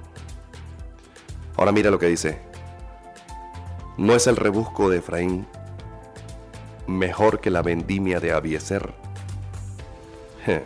Ahora 1.55 1.71
mira 1.71 1.91
lo 1.91 1.99
que 1.99 2.07
dice. 2.07 2.41
¿No 3.97 4.15
es 4.15 4.25
el 4.25 4.35
rebusco 4.35 4.89
de 4.89 4.97
Efraín 4.97 5.45
mejor 6.88 7.41
que 7.41 7.51
la 7.51 7.62
vendimia 7.62 8.19
de 8.19 8.31
Abieser? 8.31 8.95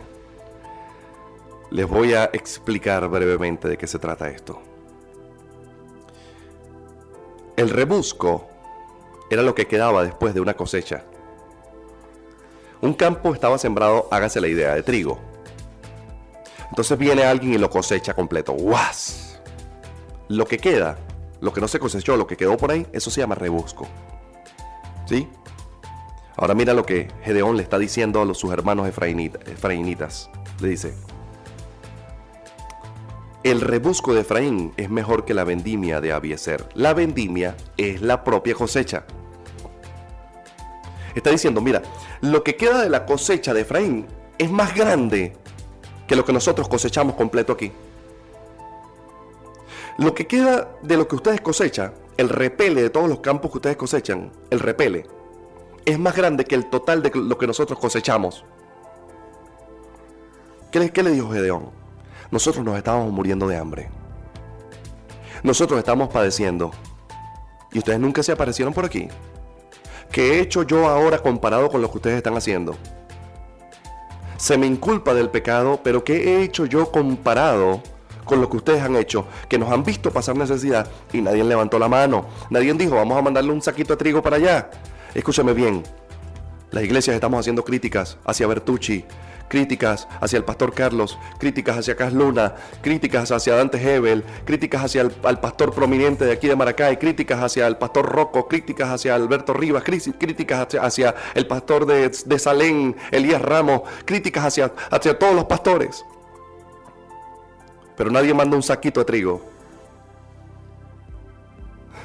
Les 1.70 1.86
voy 1.86 2.14
a 2.14 2.30
explicar 2.32 3.06
brevemente 3.06 3.68
de 3.68 3.76
qué 3.76 3.86
se 3.86 3.98
trata 3.98 4.30
esto. 4.30 4.62
El 7.56 7.70
rebusco 7.70 8.48
era 9.30 9.42
lo 9.42 9.54
que 9.54 9.66
quedaba 9.66 10.02
después 10.02 10.34
de 10.34 10.40
una 10.40 10.54
cosecha. 10.54 11.04
Un 12.80 12.94
campo 12.94 13.32
estaba 13.32 13.58
sembrado, 13.58 14.08
hágase 14.10 14.40
la 14.40 14.48
idea, 14.48 14.74
de 14.74 14.82
trigo. 14.82 15.20
Entonces 16.68 16.98
viene 16.98 17.22
alguien 17.22 17.54
y 17.54 17.58
lo 17.58 17.70
cosecha 17.70 18.14
completo. 18.14 18.52
¡Guas! 18.52 19.40
Lo 20.28 20.46
que 20.46 20.58
queda, 20.58 20.98
lo 21.40 21.52
que 21.52 21.60
no 21.60 21.68
se 21.68 21.78
cosechó, 21.78 22.16
lo 22.16 22.26
que 22.26 22.36
quedó 22.36 22.56
por 22.56 22.72
ahí, 22.72 22.86
eso 22.92 23.10
se 23.10 23.20
llama 23.20 23.36
rebusco. 23.36 23.86
¿Sí? 25.06 25.28
Ahora 26.36 26.54
mira 26.54 26.74
lo 26.74 26.84
que 26.84 27.08
Gedeón 27.22 27.56
le 27.56 27.62
está 27.62 27.78
diciendo 27.78 28.20
a 28.20 28.34
sus 28.34 28.52
hermanos 28.52 28.88
efraínitas. 28.88 30.30
Le 30.60 30.68
dice, 30.68 30.94
el 33.44 33.60
rebusco 33.60 34.14
de 34.14 34.22
Efraín 34.22 34.72
es 34.78 34.88
mejor 34.88 35.26
que 35.26 35.34
la 35.34 35.44
vendimia 35.44 36.00
de 36.00 36.12
Abieser. 36.12 36.66
La 36.72 36.94
vendimia 36.94 37.54
es 37.76 38.00
la 38.00 38.24
propia 38.24 38.54
cosecha. 38.54 39.04
Está 41.14 41.28
diciendo, 41.28 41.60
mira, 41.60 41.82
lo 42.22 42.42
que 42.42 42.56
queda 42.56 42.82
de 42.82 42.88
la 42.88 43.04
cosecha 43.04 43.52
de 43.52 43.60
Efraín 43.60 44.06
es 44.38 44.50
más 44.50 44.74
grande 44.74 45.36
que 46.08 46.16
lo 46.16 46.24
que 46.24 46.32
nosotros 46.32 46.68
cosechamos 46.68 47.16
completo 47.16 47.52
aquí. 47.52 47.70
Lo 49.98 50.14
que 50.14 50.26
queda 50.26 50.70
de 50.82 50.96
lo 50.96 51.06
que 51.06 51.16
ustedes 51.16 51.42
cosechan, 51.42 51.92
el 52.16 52.30
repele 52.30 52.80
de 52.82 52.90
todos 52.90 53.10
los 53.10 53.20
campos 53.20 53.50
que 53.50 53.58
ustedes 53.58 53.76
cosechan, 53.76 54.32
el 54.48 54.58
repele, 54.58 55.06
es 55.84 55.98
más 55.98 56.16
grande 56.16 56.46
que 56.46 56.54
el 56.54 56.70
total 56.70 57.02
de 57.02 57.12
lo 57.14 57.36
que 57.36 57.46
nosotros 57.46 57.78
cosechamos. 57.78 58.42
¿Qué 60.72 60.80
le, 60.80 60.90
qué 60.90 61.02
le 61.02 61.10
dijo 61.10 61.30
Gedeón? 61.30 61.83
Nosotros 62.30 62.64
nos 62.64 62.76
estábamos 62.76 63.12
muriendo 63.12 63.46
de 63.46 63.56
hambre. 63.56 63.88
Nosotros 65.42 65.78
estamos 65.78 66.08
padeciendo. 66.08 66.70
Y 67.72 67.78
ustedes 67.78 68.00
nunca 68.00 68.22
se 68.22 68.32
aparecieron 68.32 68.72
por 68.72 68.84
aquí. 68.84 69.08
¿Qué 70.10 70.34
he 70.34 70.40
hecho 70.40 70.62
yo 70.62 70.86
ahora 70.88 71.18
comparado 71.18 71.68
con 71.68 71.82
lo 71.82 71.90
que 71.90 71.98
ustedes 71.98 72.16
están 72.16 72.36
haciendo? 72.36 72.76
Se 74.36 74.56
me 74.56 74.66
inculpa 74.66 75.12
del 75.12 75.28
pecado, 75.30 75.80
pero 75.82 76.04
¿qué 76.04 76.16
he 76.16 76.42
hecho 76.42 76.66
yo 76.66 76.90
comparado 76.90 77.82
con 78.24 78.40
lo 78.40 78.48
que 78.48 78.56
ustedes 78.56 78.82
han 78.82 78.96
hecho? 78.96 79.26
Que 79.48 79.58
nos 79.58 79.72
han 79.72 79.82
visto 79.82 80.10
pasar 80.10 80.36
necesidad 80.36 80.88
y 81.12 81.20
nadie 81.20 81.42
levantó 81.44 81.78
la 81.78 81.88
mano. 81.88 82.26
Nadie 82.50 82.72
dijo, 82.74 82.94
vamos 82.94 83.18
a 83.18 83.22
mandarle 83.22 83.52
un 83.52 83.62
saquito 83.62 83.94
de 83.94 83.96
trigo 83.96 84.22
para 84.22 84.36
allá. 84.36 84.70
Escúchame 85.14 85.52
bien. 85.52 85.82
Las 86.70 86.84
iglesias 86.84 87.14
estamos 87.14 87.40
haciendo 87.40 87.64
críticas 87.64 88.18
hacia 88.24 88.46
Bertucci, 88.46 89.04
críticas 89.54 90.08
hacia 90.20 90.36
el 90.36 90.42
pastor 90.42 90.74
Carlos, 90.74 91.16
críticas 91.38 91.78
hacia 91.78 91.94
Cas 91.94 92.12
Luna, 92.12 92.56
críticas 92.82 93.30
hacia 93.30 93.54
Dante 93.54 93.78
Hebel, 93.78 94.24
críticas 94.44 94.82
hacia 94.82 95.02
el 95.02 95.12
pastor 95.12 95.72
prominente 95.72 96.24
de 96.24 96.32
aquí 96.32 96.48
de 96.48 96.56
Maracay, 96.56 96.96
críticas 96.96 97.40
hacia 97.40 97.68
el 97.68 97.76
pastor 97.76 98.04
Rocco, 98.04 98.48
críticas 98.48 98.90
hacia 98.90 99.14
Alberto 99.14 99.52
Rivas, 99.54 99.84
críticas 99.84 100.74
hacia, 100.74 101.14
el 101.36 101.46
pastor 101.46 101.86
de, 101.86 102.10
de, 102.26 102.38
Salén, 102.40 102.96
Elías 103.12 103.40
Ramos, 103.40 103.82
críticas 104.04 104.44
hacia, 104.44 104.72
hacia 104.90 105.16
todos 105.16 105.36
los 105.36 105.44
pastores. 105.44 106.04
Pero 107.96 108.10
nadie 108.10 108.34
manda 108.34 108.56
un 108.56 108.62
saquito 108.64 108.98
de 108.98 109.06
trigo. 109.06 109.40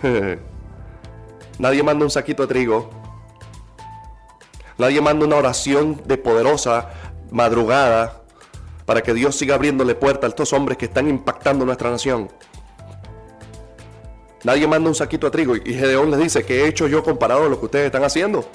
nadie 1.58 1.82
manda 1.82 2.06
un 2.06 2.12
saquito 2.12 2.44
de 2.44 2.48
trigo. 2.48 2.92
Nadie 4.78 5.02
manda 5.02 5.26
una 5.26 5.36
oración 5.36 6.02
de 6.06 6.18
poderosa 6.18 6.90
madrugada 7.32 8.22
para 8.86 9.02
que 9.02 9.14
Dios 9.14 9.36
siga 9.36 9.56
abriéndole 9.56 9.96
puertas 9.96 10.24
a 10.24 10.28
estos 10.30 10.54
hombres 10.54 10.78
que 10.78 10.86
están 10.86 11.08
impactando 11.08 11.66
nuestra 11.66 11.92
nación. 11.92 12.30
Nadie 14.44 14.68
manda 14.68 14.90
un 14.90 14.96
saquito 14.96 15.28
a 15.28 15.32
trigo 15.32 15.56
y 15.56 15.74
Gedeón 15.74 16.12
les 16.12 16.20
dice, 16.20 16.44
¿qué 16.44 16.64
he 16.64 16.68
hecho 16.68 16.88
yo 16.88 17.04
comparado 17.04 17.46
a 17.46 17.50
lo 17.50 17.60
que 17.60 17.66
ustedes 17.66 17.86
están 17.88 18.04
haciendo? 18.04 18.46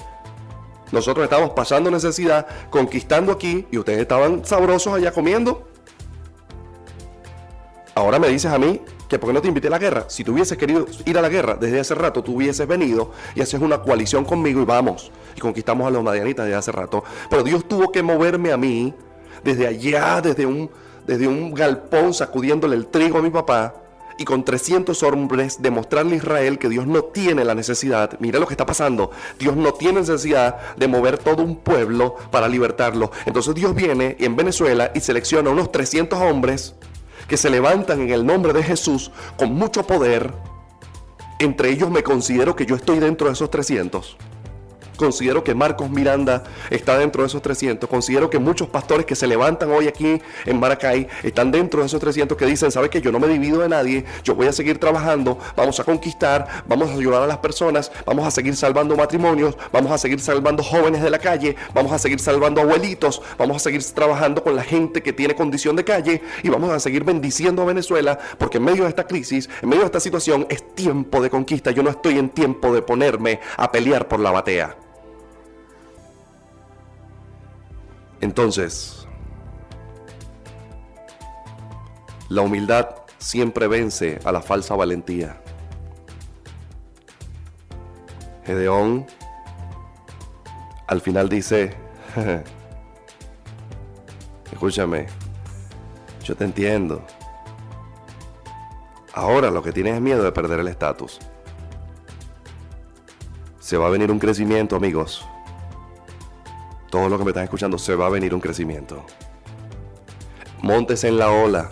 Nosotros 0.91 1.23
estamos 1.23 1.51
pasando 1.51 1.91
necesidad, 1.91 2.47
conquistando 2.69 3.31
aquí 3.31 3.67
y 3.71 3.77
ustedes 3.77 3.99
estaban 3.99 4.43
sabrosos 4.45 4.93
allá 4.93 5.11
comiendo. 5.11 5.67
Ahora 7.93 8.19
me 8.19 8.27
dices 8.27 8.51
a 8.51 8.57
mí 8.57 8.81
que 9.07 9.19
por 9.19 9.29
qué 9.29 9.33
no 9.33 9.41
te 9.41 9.47
invité 9.47 9.67
a 9.67 9.71
la 9.71 9.79
guerra. 9.79 10.05
Si 10.07 10.23
tú 10.23 10.33
hubieses 10.33 10.57
querido 10.57 10.85
ir 11.05 11.17
a 11.17 11.21
la 11.21 11.29
guerra 11.29 11.55
desde 11.55 11.79
hace 11.79 11.95
rato, 11.95 12.23
tú 12.23 12.35
hubieses 12.35 12.67
venido 12.67 13.11
y 13.35 13.41
haces 13.41 13.61
una 13.61 13.81
coalición 13.81 14.25
conmigo 14.25 14.61
y 14.61 14.65
vamos. 14.65 15.11
Y 15.35 15.39
conquistamos 15.39 15.87
a 15.87 15.89
los 15.89 16.03
madianitas 16.03 16.45
desde 16.45 16.57
hace 16.57 16.71
rato. 16.71 17.03
Pero 17.29 17.43
Dios 17.43 17.67
tuvo 17.67 17.91
que 17.91 18.03
moverme 18.03 18.51
a 18.51 18.57
mí 18.57 18.93
desde 19.43 19.67
allá, 19.67 20.21
desde 20.21 20.45
un, 20.45 20.69
desde 21.05 21.27
un 21.27 21.53
galpón 21.53 22.13
sacudiéndole 22.13 22.75
el 22.75 22.87
trigo 22.87 23.19
a 23.19 23.21
mi 23.21 23.29
papá 23.29 23.75
y 24.17 24.25
con 24.25 24.43
300 24.43 25.01
hombres 25.03 25.61
demostrarle 25.61 26.13
a 26.13 26.17
Israel 26.17 26.57
que 26.57 26.69
Dios 26.69 26.87
no 26.87 27.03
tiene 27.03 27.43
la 27.43 27.55
necesidad, 27.55 28.17
mira 28.19 28.39
lo 28.39 28.47
que 28.47 28.53
está 28.53 28.65
pasando, 28.65 29.11
Dios 29.37 29.55
no 29.55 29.73
tiene 29.73 29.99
necesidad 29.99 30.75
de 30.75 30.87
mover 30.87 31.17
todo 31.17 31.43
un 31.43 31.57
pueblo 31.57 32.15
para 32.31 32.47
libertarlo. 32.47 33.11
Entonces 33.25 33.53
Dios 33.55 33.75
viene 33.75 34.15
en 34.19 34.35
Venezuela 34.35 34.91
y 34.93 34.99
selecciona 35.01 35.49
unos 35.49 35.71
300 35.71 36.19
hombres 36.19 36.75
que 37.27 37.37
se 37.37 37.49
levantan 37.49 38.01
en 38.01 38.11
el 38.11 38.25
nombre 38.25 38.53
de 38.53 38.63
Jesús 38.63 39.11
con 39.37 39.53
mucho 39.53 39.85
poder. 39.85 40.33
Entre 41.39 41.69
ellos 41.69 41.89
me 41.89 42.03
considero 42.03 42.55
que 42.55 42.65
yo 42.65 42.75
estoy 42.75 42.99
dentro 42.99 43.27
de 43.27 43.33
esos 43.33 43.49
300. 43.49 44.17
Considero 44.95 45.43
que 45.43 45.53
Marcos 45.53 45.89
Miranda 45.89 46.43
está 46.69 46.97
dentro 46.97 47.23
de 47.23 47.27
esos 47.27 47.41
300. 47.41 47.89
Considero 47.89 48.29
que 48.29 48.39
muchos 48.39 48.69
pastores 48.69 49.05
que 49.05 49.15
se 49.15 49.27
levantan 49.27 49.71
hoy 49.71 49.87
aquí 49.87 50.21
en 50.45 50.59
Maracay 50.59 51.07
están 51.23 51.51
dentro 51.51 51.81
de 51.81 51.87
esos 51.87 51.99
300 51.99 52.37
que 52.37 52.45
dicen, 52.45 52.71
¿sabes 52.71 52.89
que 52.89 53.01
Yo 53.01 53.11
no 53.11 53.19
me 53.19 53.27
divido 53.27 53.59
de 53.59 53.69
nadie, 53.69 54.05
yo 54.23 54.35
voy 54.35 54.47
a 54.47 54.51
seguir 54.51 54.79
trabajando, 54.79 55.37
vamos 55.55 55.79
a 55.79 55.83
conquistar, 55.83 56.63
vamos 56.67 56.89
a 56.89 56.93
ayudar 56.93 57.23
a 57.23 57.27
las 57.27 57.37
personas, 57.37 57.91
vamos 58.05 58.25
a 58.25 58.31
seguir 58.31 58.55
salvando 58.55 58.95
matrimonios, 58.95 59.55
vamos 59.71 59.91
a 59.91 59.97
seguir 59.97 60.19
salvando 60.19 60.63
jóvenes 60.63 61.03
de 61.03 61.09
la 61.09 61.19
calle, 61.19 61.55
vamos 61.73 61.91
a 61.91 61.99
seguir 61.99 62.19
salvando 62.19 62.61
abuelitos, 62.61 63.21
vamos 63.37 63.57
a 63.57 63.59
seguir 63.59 63.83
trabajando 63.93 64.43
con 64.43 64.55
la 64.55 64.63
gente 64.63 65.03
que 65.03 65.13
tiene 65.13 65.35
condición 65.35 65.75
de 65.75 65.83
calle 65.83 66.21
y 66.43 66.49
vamos 66.49 66.71
a 66.71 66.79
seguir 66.79 67.03
bendiciendo 67.03 67.61
a 67.61 67.65
Venezuela 67.65 68.17
porque 68.37 68.57
en 68.57 68.63
medio 68.63 68.83
de 68.83 68.89
esta 68.89 69.05
crisis, 69.05 69.49
en 69.61 69.69
medio 69.69 69.81
de 69.81 69.87
esta 69.87 69.99
situación 69.99 70.47
es 70.49 70.75
tiempo 70.75 71.21
de 71.21 71.29
conquista. 71.29 71.71
Yo 71.71 71.83
no 71.83 71.89
estoy 71.89 72.17
en 72.17 72.29
tiempo 72.29 72.73
de 72.73 72.81
ponerme 72.81 73.39
a 73.57 73.71
pelear 73.71 74.07
por 74.07 74.19
la 74.19 74.31
batea. 74.31 74.84
Entonces, 78.21 79.07
la 82.29 82.41
humildad 82.41 82.89
siempre 83.17 83.67
vence 83.67 84.19
a 84.23 84.31
la 84.31 84.41
falsa 84.41 84.75
valentía. 84.75 85.41
Gedeón 88.45 89.05
al 90.87 91.01
final 91.01 91.29
dice, 91.29 91.75
escúchame, 94.51 95.07
yo 96.23 96.35
te 96.35 96.45
entiendo. 96.45 97.03
Ahora 99.13 99.49
lo 99.49 99.63
que 99.63 99.71
tienes 99.71 99.95
es 99.95 100.01
miedo 100.01 100.23
de 100.23 100.31
perder 100.31 100.59
el 100.59 100.67
estatus. 100.67 101.19
Se 103.59 103.77
va 103.77 103.87
a 103.87 103.89
venir 103.89 104.11
un 104.11 104.19
crecimiento, 104.19 104.75
amigos 104.75 105.25
todos 106.95 107.09
los 107.09 107.19
que 107.19 107.25
me 107.25 107.31
están 107.31 107.43
escuchando, 107.43 107.77
se 107.77 107.93
va 107.93 108.05
a 108.05 108.09
venir 108.09 108.33
un 108.33 108.39
crecimiento. 108.39 109.03
Montes 110.61 111.03
en 111.03 111.17
la 111.17 111.29
ola, 111.29 111.69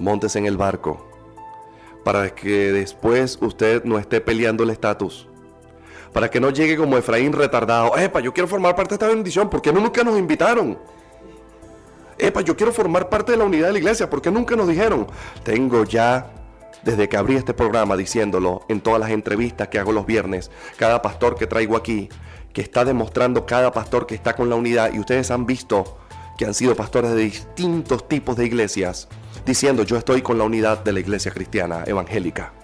montes 0.00 0.34
en 0.34 0.44
el 0.44 0.56
barco, 0.56 1.06
para 2.04 2.34
que 2.34 2.72
después 2.72 3.38
usted 3.40 3.84
no 3.84 4.00
esté 4.00 4.20
peleando 4.20 4.64
el 4.64 4.70
estatus. 4.70 5.28
Para 6.12 6.28
que 6.28 6.40
no 6.40 6.50
llegue 6.50 6.76
como 6.76 6.98
Efraín 6.98 7.32
retardado. 7.32 7.96
Epa, 7.96 8.18
yo 8.18 8.34
quiero 8.34 8.48
formar 8.48 8.74
parte 8.74 8.90
de 8.90 8.94
esta 8.96 9.06
bendición. 9.06 9.48
¿Por 9.48 9.62
qué 9.62 9.72
nunca 9.72 10.02
nos 10.02 10.18
invitaron? 10.18 10.76
Epa, 12.18 12.40
yo 12.40 12.56
quiero 12.56 12.72
formar 12.72 13.08
parte 13.08 13.32
de 13.32 13.38
la 13.38 13.44
unidad 13.44 13.68
de 13.68 13.74
la 13.74 13.78
iglesia. 13.78 14.10
¿Por 14.10 14.20
qué 14.20 14.32
nunca 14.32 14.56
nos 14.56 14.66
dijeron? 14.66 15.06
Tengo 15.44 15.84
ya 15.84 16.32
desde 16.82 17.08
que 17.08 17.16
abrí 17.16 17.36
este 17.36 17.54
programa 17.54 17.96
diciéndolo 17.96 18.62
en 18.68 18.80
todas 18.80 18.98
las 18.98 19.10
entrevistas 19.10 19.68
que 19.68 19.78
hago 19.78 19.92
los 19.92 20.06
viernes, 20.06 20.50
cada 20.76 21.02
pastor 21.02 21.36
que 21.36 21.46
traigo 21.46 21.76
aquí, 21.76 22.08
que 22.56 22.62
está 22.62 22.86
demostrando 22.86 23.44
cada 23.44 23.70
pastor 23.70 24.06
que 24.06 24.14
está 24.14 24.34
con 24.34 24.48
la 24.48 24.56
unidad 24.56 24.90
y 24.94 24.98
ustedes 24.98 25.30
han 25.30 25.44
visto 25.44 25.98
que 26.38 26.46
han 26.46 26.54
sido 26.54 26.74
pastores 26.74 27.10
de 27.10 27.20
distintos 27.20 28.08
tipos 28.08 28.34
de 28.34 28.46
iglesias 28.46 29.08
diciendo 29.44 29.82
yo 29.82 29.98
estoy 29.98 30.22
con 30.22 30.38
la 30.38 30.44
unidad 30.44 30.82
de 30.82 30.94
la 30.94 31.00
iglesia 31.00 31.30
cristiana 31.32 31.84
evangélica. 31.86 32.54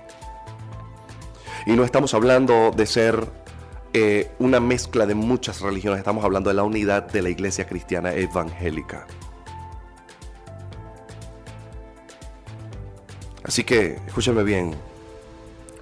Y 1.66 1.72
no 1.72 1.84
estamos 1.84 2.14
hablando 2.14 2.70
de 2.74 2.86
ser 2.86 3.28
eh, 3.92 4.30
una 4.38 4.60
mezcla 4.60 5.04
de 5.04 5.14
muchas 5.14 5.60
religiones, 5.60 5.98
estamos 5.98 6.24
hablando 6.24 6.48
de 6.48 6.54
la 6.54 6.62
unidad 6.62 7.02
de 7.02 7.20
la 7.20 7.28
iglesia 7.28 7.66
cristiana 7.66 8.14
evangélica. 8.14 9.06
Así 13.44 13.62
que 13.62 13.96
escúchenme 14.06 14.42
bien, 14.42 14.74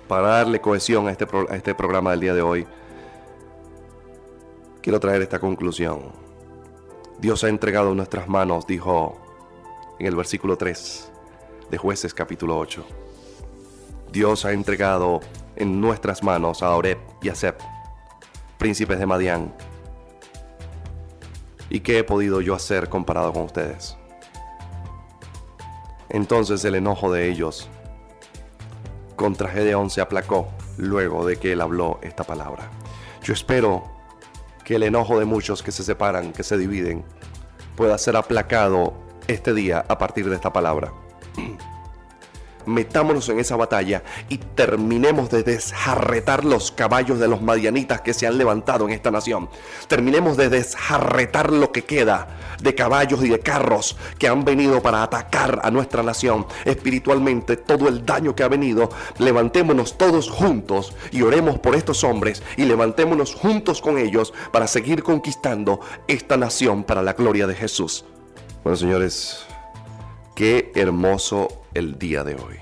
para 0.09 0.31
darle 0.31 0.61
cohesión 0.61 1.07
a 1.07 1.13
este, 1.13 1.29
a 1.49 1.55
este 1.55 1.77
programa 1.77 2.11
del 2.11 2.19
día 2.19 2.35
de 2.35 2.43
hoy, 2.43 2.67
quiero 4.83 5.01
traer 5.01 5.23
esta 5.23 5.39
conclusión. 5.39 6.01
Dios 7.19 7.45
ha 7.45 7.49
entregado 7.49 7.91
en 7.91 7.97
nuestras 7.97 8.29
manos, 8.29 8.67
dijo 8.67 9.19
en 9.99 10.07
el 10.07 10.17
versículo 10.17 10.57
3 10.57 11.13
de 11.71 11.79
jueces 11.79 12.15
capítulo 12.15 12.59
8. 12.59 12.85
Dios 14.11 14.45
ha 14.45 14.53
entregado 14.53 15.21
en 15.57 15.81
nuestras 15.81 16.23
manos 16.23 16.63
a 16.63 16.75
Oreb 16.75 16.99
y 17.23 17.29
a 17.29 17.35
Seb, 17.35 17.57
príncipes 18.59 18.99
de 18.99 19.07
Madián. 19.07 19.55
¿Y 21.69 21.81
qué 21.81 21.99
he 21.99 22.05
podido 22.05 22.41
yo 22.41 22.55
hacer 22.55 22.89
comparado 22.89 23.33
con 23.33 23.43
ustedes? 23.43 23.97
Entonces 26.09 26.65
el 26.65 26.75
enojo 26.75 27.13
de 27.13 27.29
ellos 27.29 27.69
contra 29.15 29.49
Gedeón 29.49 29.91
se 29.91 30.01
aplacó 30.01 30.49
luego 30.77 31.25
de 31.27 31.37
que 31.37 31.53
él 31.53 31.61
habló 31.61 32.01
esta 32.03 32.25
palabra. 32.25 32.69
Yo 33.23 33.35
espero 33.35 34.00
que 34.71 34.77
el 34.77 34.85
enojo 34.85 35.19
de 35.19 35.25
muchos 35.25 35.65
que 35.65 35.73
se 35.73 35.83
separan, 35.83 36.33
que 36.33 36.45
se 36.45 36.57
dividen, 36.57 37.03
pueda 37.75 37.99
ser 37.99 38.15
aplacado 38.15 38.95
este 39.27 39.53
día 39.53 39.85
a 39.89 39.99
partir 39.99 40.31
de 40.31 40.37
esta 40.37 40.53
palabra. 40.53 40.93
Metámonos 42.71 43.29
en 43.29 43.39
esa 43.39 43.57
batalla 43.57 44.03
y 44.29 44.39
terminemos 44.39 45.31
de 45.31 45.43
desjarretar 45.43 46.45
los 46.45 46.71
caballos 46.71 47.19
de 47.19 47.29
los 47.29 47.43
madianitas 47.43 48.01
que 48.01 48.15
se 48.15 48.27
han 48.27 48.39
levantado 48.39 48.87
en 48.87 48.95
esta 48.95 49.11
nación. 49.11 49.49
Terminemos 49.89 50.37
de 50.37 50.49
desjarretar 50.49 51.53
lo 51.53 51.73
que 51.73 51.85
queda 51.85 52.29
de 52.63 52.75
caballos 52.75 53.25
y 53.25 53.29
de 53.29 53.41
carros 53.41 53.97
que 54.19 54.29
han 54.29 54.45
venido 54.45 54.83
para 54.83 55.03
atacar 55.03 55.61
a 55.63 55.71
nuestra 55.71 56.03
nación 56.03 56.47
espiritualmente, 56.65 57.57
todo 57.57 57.89
el 57.89 58.05
daño 58.05 58.35
que 58.35 58.43
ha 58.43 58.49
venido. 58.49 58.91
Levantémonos 59.19 59.99
todos 59.99 60.31
juntos 60.31 60.95
y 61.11 61.23
oremos 61.23 61.59
por 61.59 61.75
estos 61.75 62.05
hombres 62.05 62.43
y 62.57 62.65
levantémonos 62.65 63.35
juntos 63.35 63.81
con 63.81 63.99
ellos 63.99 64.33
para 64.53 64.67
seguir 64.67 65.03
conquistando 65.03 65.81
esta 66.07 66.37
nación 66.37 66.85
para 66.85 67.03
la 67.03 67.15
gloria 67.15 67.47
de 67.47 67.55
Jesús. 67.55 68.05
Bueno, 68.63 68.77
señores, 68.77 69.47
qué 70.41 70.73
hermoso 70.75 71.67
el 71.75 71.99
día 71.99 72.25
de 72.25 72.35
hoy. 72.35 72.57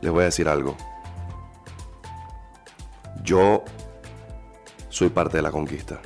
Les 0.00 0.12
voy 0.12 0.22
a 0.22 0.26
decir 0.26 0.48
algo. 0.48 0.76
Yo 3.24 3.64
soy 4.88 5.08
parte 5.08 5.38
de 5.38 5.42
la 5.42 5.50
conquista. 5.50 5.98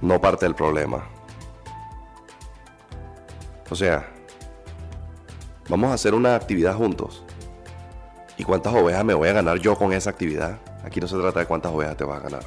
No 0.00 0.18
parte 0.18 0.46
del 0.46 0.54
problema. 0.54 1.08
O 3.68 3.74
sea, 3.74 4.08
vamos 5.68 5.90
a 5.90 5.92
hacer 5.92 6.14
una 6.14 6.36
actividad 6.36 6.74
juntos. 6.74 7.22
¿Y 8.38 8.44
cuántas 8.44 8.72
ovejas 8.72 9.04
me 9.04 9.12
voy 9.12 9.28
a 9.28 9.34
ganar 9.34 9.58
yo 9.58 9.76
con 9.76 9.92
esa 9.92 10.08
actividad? 10.08 10.58
Aquí 10.84 11.02
no 11.02 11.06
se 11.06 11.18
trata 11.18 11.40
de 11.40 11.44
cuántas 11.44 11.70
ovejas 11.70 11.98
te 11.98 12.04
vas 12.04 12.20
a 12.20 12.22
ganar. 12.22 12.46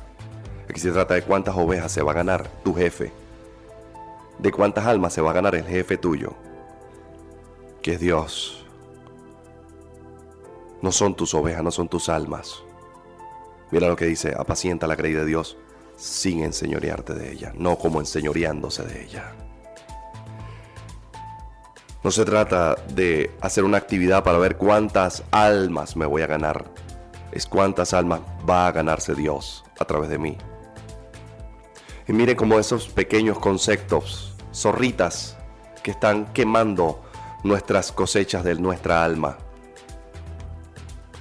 Aquí 0.68 0.80
se 0.80 0.92
trata 0.92 1.14
de 1.14 1.22
cuántas 1.22 1.56
ovejas 1.56 1.92
se 1.92 2.02
va 2.02 2.12
a 2.12 2.16
ganar 2.16 2.48
tu 2.64 2.74
jefe 2.74 3.21
de 4.42 4.52
cuántas 4.52 4.86
almas 4.86 5.14
se 5.14 5.22
va 5.22 5.32
a 5.32 5.36
ganar 5.36 5.56
el 5.56 5.66
jefe 5.66 5.98
tuyo, 5.98 6.34
que 7.82 7.94
es 7.94 8.00
Dios. 8.00 8.66
No 10.82 10.92
son 10.92 11.16
tus 11.16 11.34
ovejas, 11.36 11.64
no 11.64 11.72
son 11.72 11.88
tus 11.88 12.10
almas. 12.10 12.64
Mira 13.70 13.88
lo 13.88 13.96
que 13.96 14.06
dice, 14.06 14.34
apacienta 14.38 14.88
la 14.88 14.96
grey 14.96 15.14
de 15.14 15.26
Dios 15.26 15.58
sin 15.96 16.44
enseñorearte 16.44 17.14
de 17.14 17.32
ella, 17.32 17.54
no 17.56 17.78
como 17.78 18.00
enseñoreándose 18.00 18.84
de 18.84 19.04
ella. 19.04 19.36
No 22.04 22.10
se 22.10 22.26
trata 22.26 22.76
de 22.96 23.30
hacer 23.42 23.64
una 23.64 23.78
actividad 23.78 24.24
para 24.24 24.40
ver 24.40 24.58
cuántas 24.58 25.24
almas 25.30 25.96
me 25.96 26.08
voy 26.08 26.24
a 26.24 26.28
ganar, 26.28 26.66
es 27.32 27.46
cuántas 27.46 27.94
almas 27.94 28.22
va 28.50 28.66
a 28.66 28.72
ganarse 28.72 29.14
Dios 29.14 29.64
a 29.78 29.86
través 29.86 30.10
de 30.10 30.18
mí. 30.18 30.36
Y 32.08 32.14
miren 32.14 32.36
cómo 32.36 32.58
esos 32.58 32.90
pequeños 32.90 33.38
conceptos 33.38 34.31
zorritas 34.54 35.38
que 35.84 35.92
están 35.92 36.32
quemando 36.34 37.02
nuestras 37.44 37.92
cosechas 37.92 38.44
de 38.44 38.56
nuestra 38.56 39.04
alma. 39.04 39.38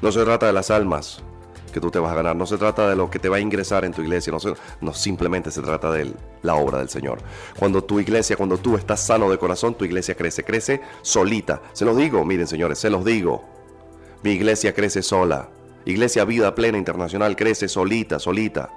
No 0.02 0.12
se 0.12 0.24
trata 0.24 0.46
de 0.46 0.52
las 0.52 0.70
almas 0.70 1.22
que 1.70 1.80
tú 1.80 1.90
te 1.90 1.98
vas 1.98 2.12
a 2.12 2.16
ganar, 2.16 2.34
no 2.36 2.46
se 2.46 2.58
trata 2.58 2.88
de 2.88 2.96
lo 2.96 3.10
que 3.10 3.18
te 3.18 3.28
va 3.28 3.36
a 3.36 3.40
ingresar 3.40 3.84
en 3.84 3.92
tu 3.92 4.02
iglesia, 4.02 4.32
no, 4.32 4.38
no 4.80 4.92
simplemente 4.92 5.50
se 5.50 5.62
trata 5.62 5.92
de 5.92 6.12
la 6.42 6.56
obra 6.56 6.78
del 6.78 6.88
Señor. 6.88 7.18
Cuando 7.58 7.84
tu 7.84 8.00
iglesia, 8.00 8.36
cuando 8.36 8.58
tú 8.58 8.76
estás 8.76 9.00
sano 9.00 9.30
de 9.30 9.38
corazón, 9.38 9.74
tu 9.74 9.84
iglesia 9.84 10.16
crece, 10.16 10.42
crece 10.44 10.80
solita. 11.02 11.62
Se 11.72 11.84
los 11.84 11.96
digo, 11.96 12.24
miren 12.24 12.46
señores, 12.46 12.78
se 12.78 12.90
los 12.90 13.04
digo. 13.04 13.44
Mi 14.22 14.32
iglesia 14.32 14.74
crece 14.74 15.02
sola. 15.02 15.48
Iglesia 15.86 16.24
Vida 16.24 16.54
Plena 16.54 16.76
Internacional 16.76 17.36
crece 17.36 17.68
solita, 17.68 18.18
solita. 18.18 18.70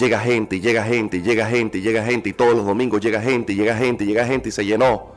Llega 0.00 0.18
gente, 0.18 0.60
llega 0.60 0.82
gente, 0.82 1.20
llega 1.20 1.44
gente, 1.44 1.82
llega 1.82 2.02
gente, 2.02 2.30
y 2.30 2.32
todos 2.32 2.56
los 2.56 2.64
domingos 2.64 3.02
llega 3.02 3.20
gente, 3.20 3.54
llega 3.54 3.76
gente, 3.76 4.06
llega 4.06 4.24
gente, 4.24 4.48
y 4.48 4.52
se 4.52 4.64
llenó. 4.64 5.08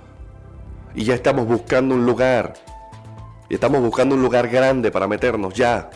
Y 0.93 1.05
ya 1.05 1.15
estamos 1.15 1.47
buscando 1.47 1.95
un 1.95 2.05
lugar. 2.05 2.55
Y 3.47 3.53
estamos 3.53 3.81
buscando 3.81 4.13
un 4.13 4.21
lugar 4.21 4.49
grande 4.49 4.91
para 4.91 5.07
meternos 5.07 5.53
ya. 5.53 5.89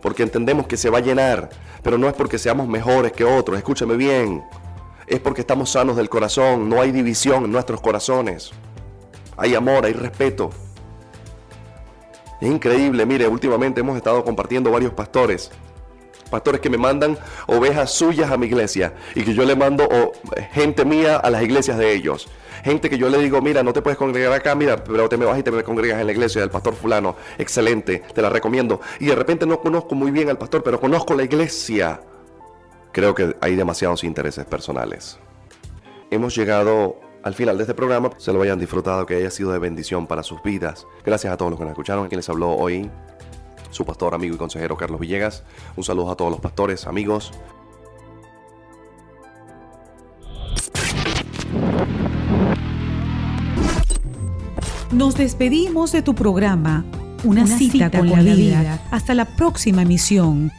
Porque 0.00 0.24
entendemos 0.24 0.66
que 0.66 0.76
se 0.76 0.90
va 0.90 0.98
a 0.98 1.00
llenar. 1.00 1.50
Pero 1.84 1.98
no 1.98 2.08
es 2.08 2.14
porque 2.14 2.36
seamos 2.36 2.66
mejores 2.66 3.12
que 3.12 3.24
otros. 3.24 3.56
Escúchame 3.58 3.94
bien. 3.94 4.42
Es 5.06 5.20
porque 5.20 5.42
estamos 5.42 5.70
sanos 5.70 5.94
del 5.96 6.08
corazón. 6.08 6.68
No 6.68 6.80
hay 6.80 6.90
división 6.90 7.44
en 7.44 7.52
nuestros 7.52 7.80
corazones. 7.80 8.50
Hay 9.36 9.54
amor, 9.54 9.86
hay 9.86 9.92
respeto. 9.92 10.50
Es 12.40 12.48
increíble, 12.50 13.06
mire, 13.06 13.28
últimamente 13.28 13.82
hemos 13.82 13.96
estado 13.96 14.24
compartiendo 14.24 14.72
varios 14.72 14.92
pastores. 14.94 15.52
Pastores 16.32 16.62
que 16.62 16.70
me 16.70 16.78
mandan 16.78 17.18
ovejas 17.46 17.92
suyas 17.92 18.30
a 18.30 18.38
mi 18.38 18.46
iglesia 18.46 18.94
y 19.14 19.22
que 19.22 19.34
yo 19.34 19.44
le 19.44 19.54
mando 19.54 19.86
gente 20.52 20.86
mía 20.86 21.18
a 21.18 21.28
las 21.28 21.42
iglesias 21.42 21.76
de 21.76 21.92
ellos. 21.92 22.26
Gente 22.64 22.88
que 22.88 22.96
yo 22.96 23.10
le 23.10 23.18
digo, 23.18 23.42
mira, 23.42 23.62
no 23.62 23.74
te 23.74 23.82
puedes 23.82 23.98
congregar 23.98 24.32
acá, 24.32 24.54
mira, 24.54 24.82
pero 24.82 25.10
te 25.10 25.18
me 25.18 25.26
vas 25.26 25.38
y 25.38 25.42
te 25.42 25.50
me 25.50 25.62
congregas 25.62 26.00
en 26.00 26.06
la 26.06 26.12
iglesia 26.12 26.40
del 26.40 26.48
pastor 26.48 26.74
fulano. 26.74 27.16
Excelente, 27.36 28.02
te 28.14 28.22
la 28.22 28.30
recomiendo. 28.30 28.80
Y 28.98 29.06
de 29.08 29.14
repente 29.14 29.44
no 29.44 29.60
conozco 29.60 29.94
muy 29.94 30.10
bien 30.10 30.30
al 30.30 30.38
pastor, 30.38 30.62
pero 30.62 30.80
conozco 30.80 31.12
la 31.14 31.24
iglesia. 31.24 32.00
Creo 32.92 33.14
que 33.14 33.36
hay 33.42 33.54
demasiados 33.54 34.02
intereses 34.02 34.46
personales. 34.46 35.18
Hemos 36.10 36.34
llegado 36.34 36.96
al 37.22 37.34
final 37.34 37.56
de 37.56 37.64
este 37.64 37.74
programa 37.74 38.10
se 38.16 38.32
lo 38.32 38.42
hayan 38.42 38.58
disfrutado, 38.58 39.06
que 39.06 39.16
haya 39.16 39.30
sido 39.30 39.52
de 39.52 39.58
bendición 39.58 40.06
para 40.06 40.22
sus 40.22 40.42
vidas. 40.42 40.86
Gracias 41.04 41.32
a 41.32 41.36
todos 41.36 41.50
los 41.50 41.58
que 41.58 41.64
nos 41.64 41.72
escucharon, 41.72 42.08
quien 42.08 42.18
les 42.18 42.28
habló 42.28 42.50
hoy, 42.50 42.90
su 43.72 43.84
pastor, 43.84 44.14
amigo 44.14 44.34
y 44.34 44.38
consejero 44.38 44.76
Carlos 44.76 45.00
Villegas. 45.00 45.42
Un 45.76 45.84
saludo 45.84 46.10
a 46.12 46.16
todos 46.16 46.30
los 46.30 46.40
pastores, 46.40 46.86
amigos. 46.86 47.32
Nos 54.92 55.16
despedimos 55.16 55.90
de 55.90 56.02
tu 56.02 56.14
programa, 56.14 56.84
Una, 57.24 57.46
cita, 57.46 57.90
con, 57.90 58.10
la 58.10 58.20
vida. 58.20 58.82
Hasta 58.90 59.14
la 59.14 59.24
próxima 59.24 59.82
emisión. 59.82 60.52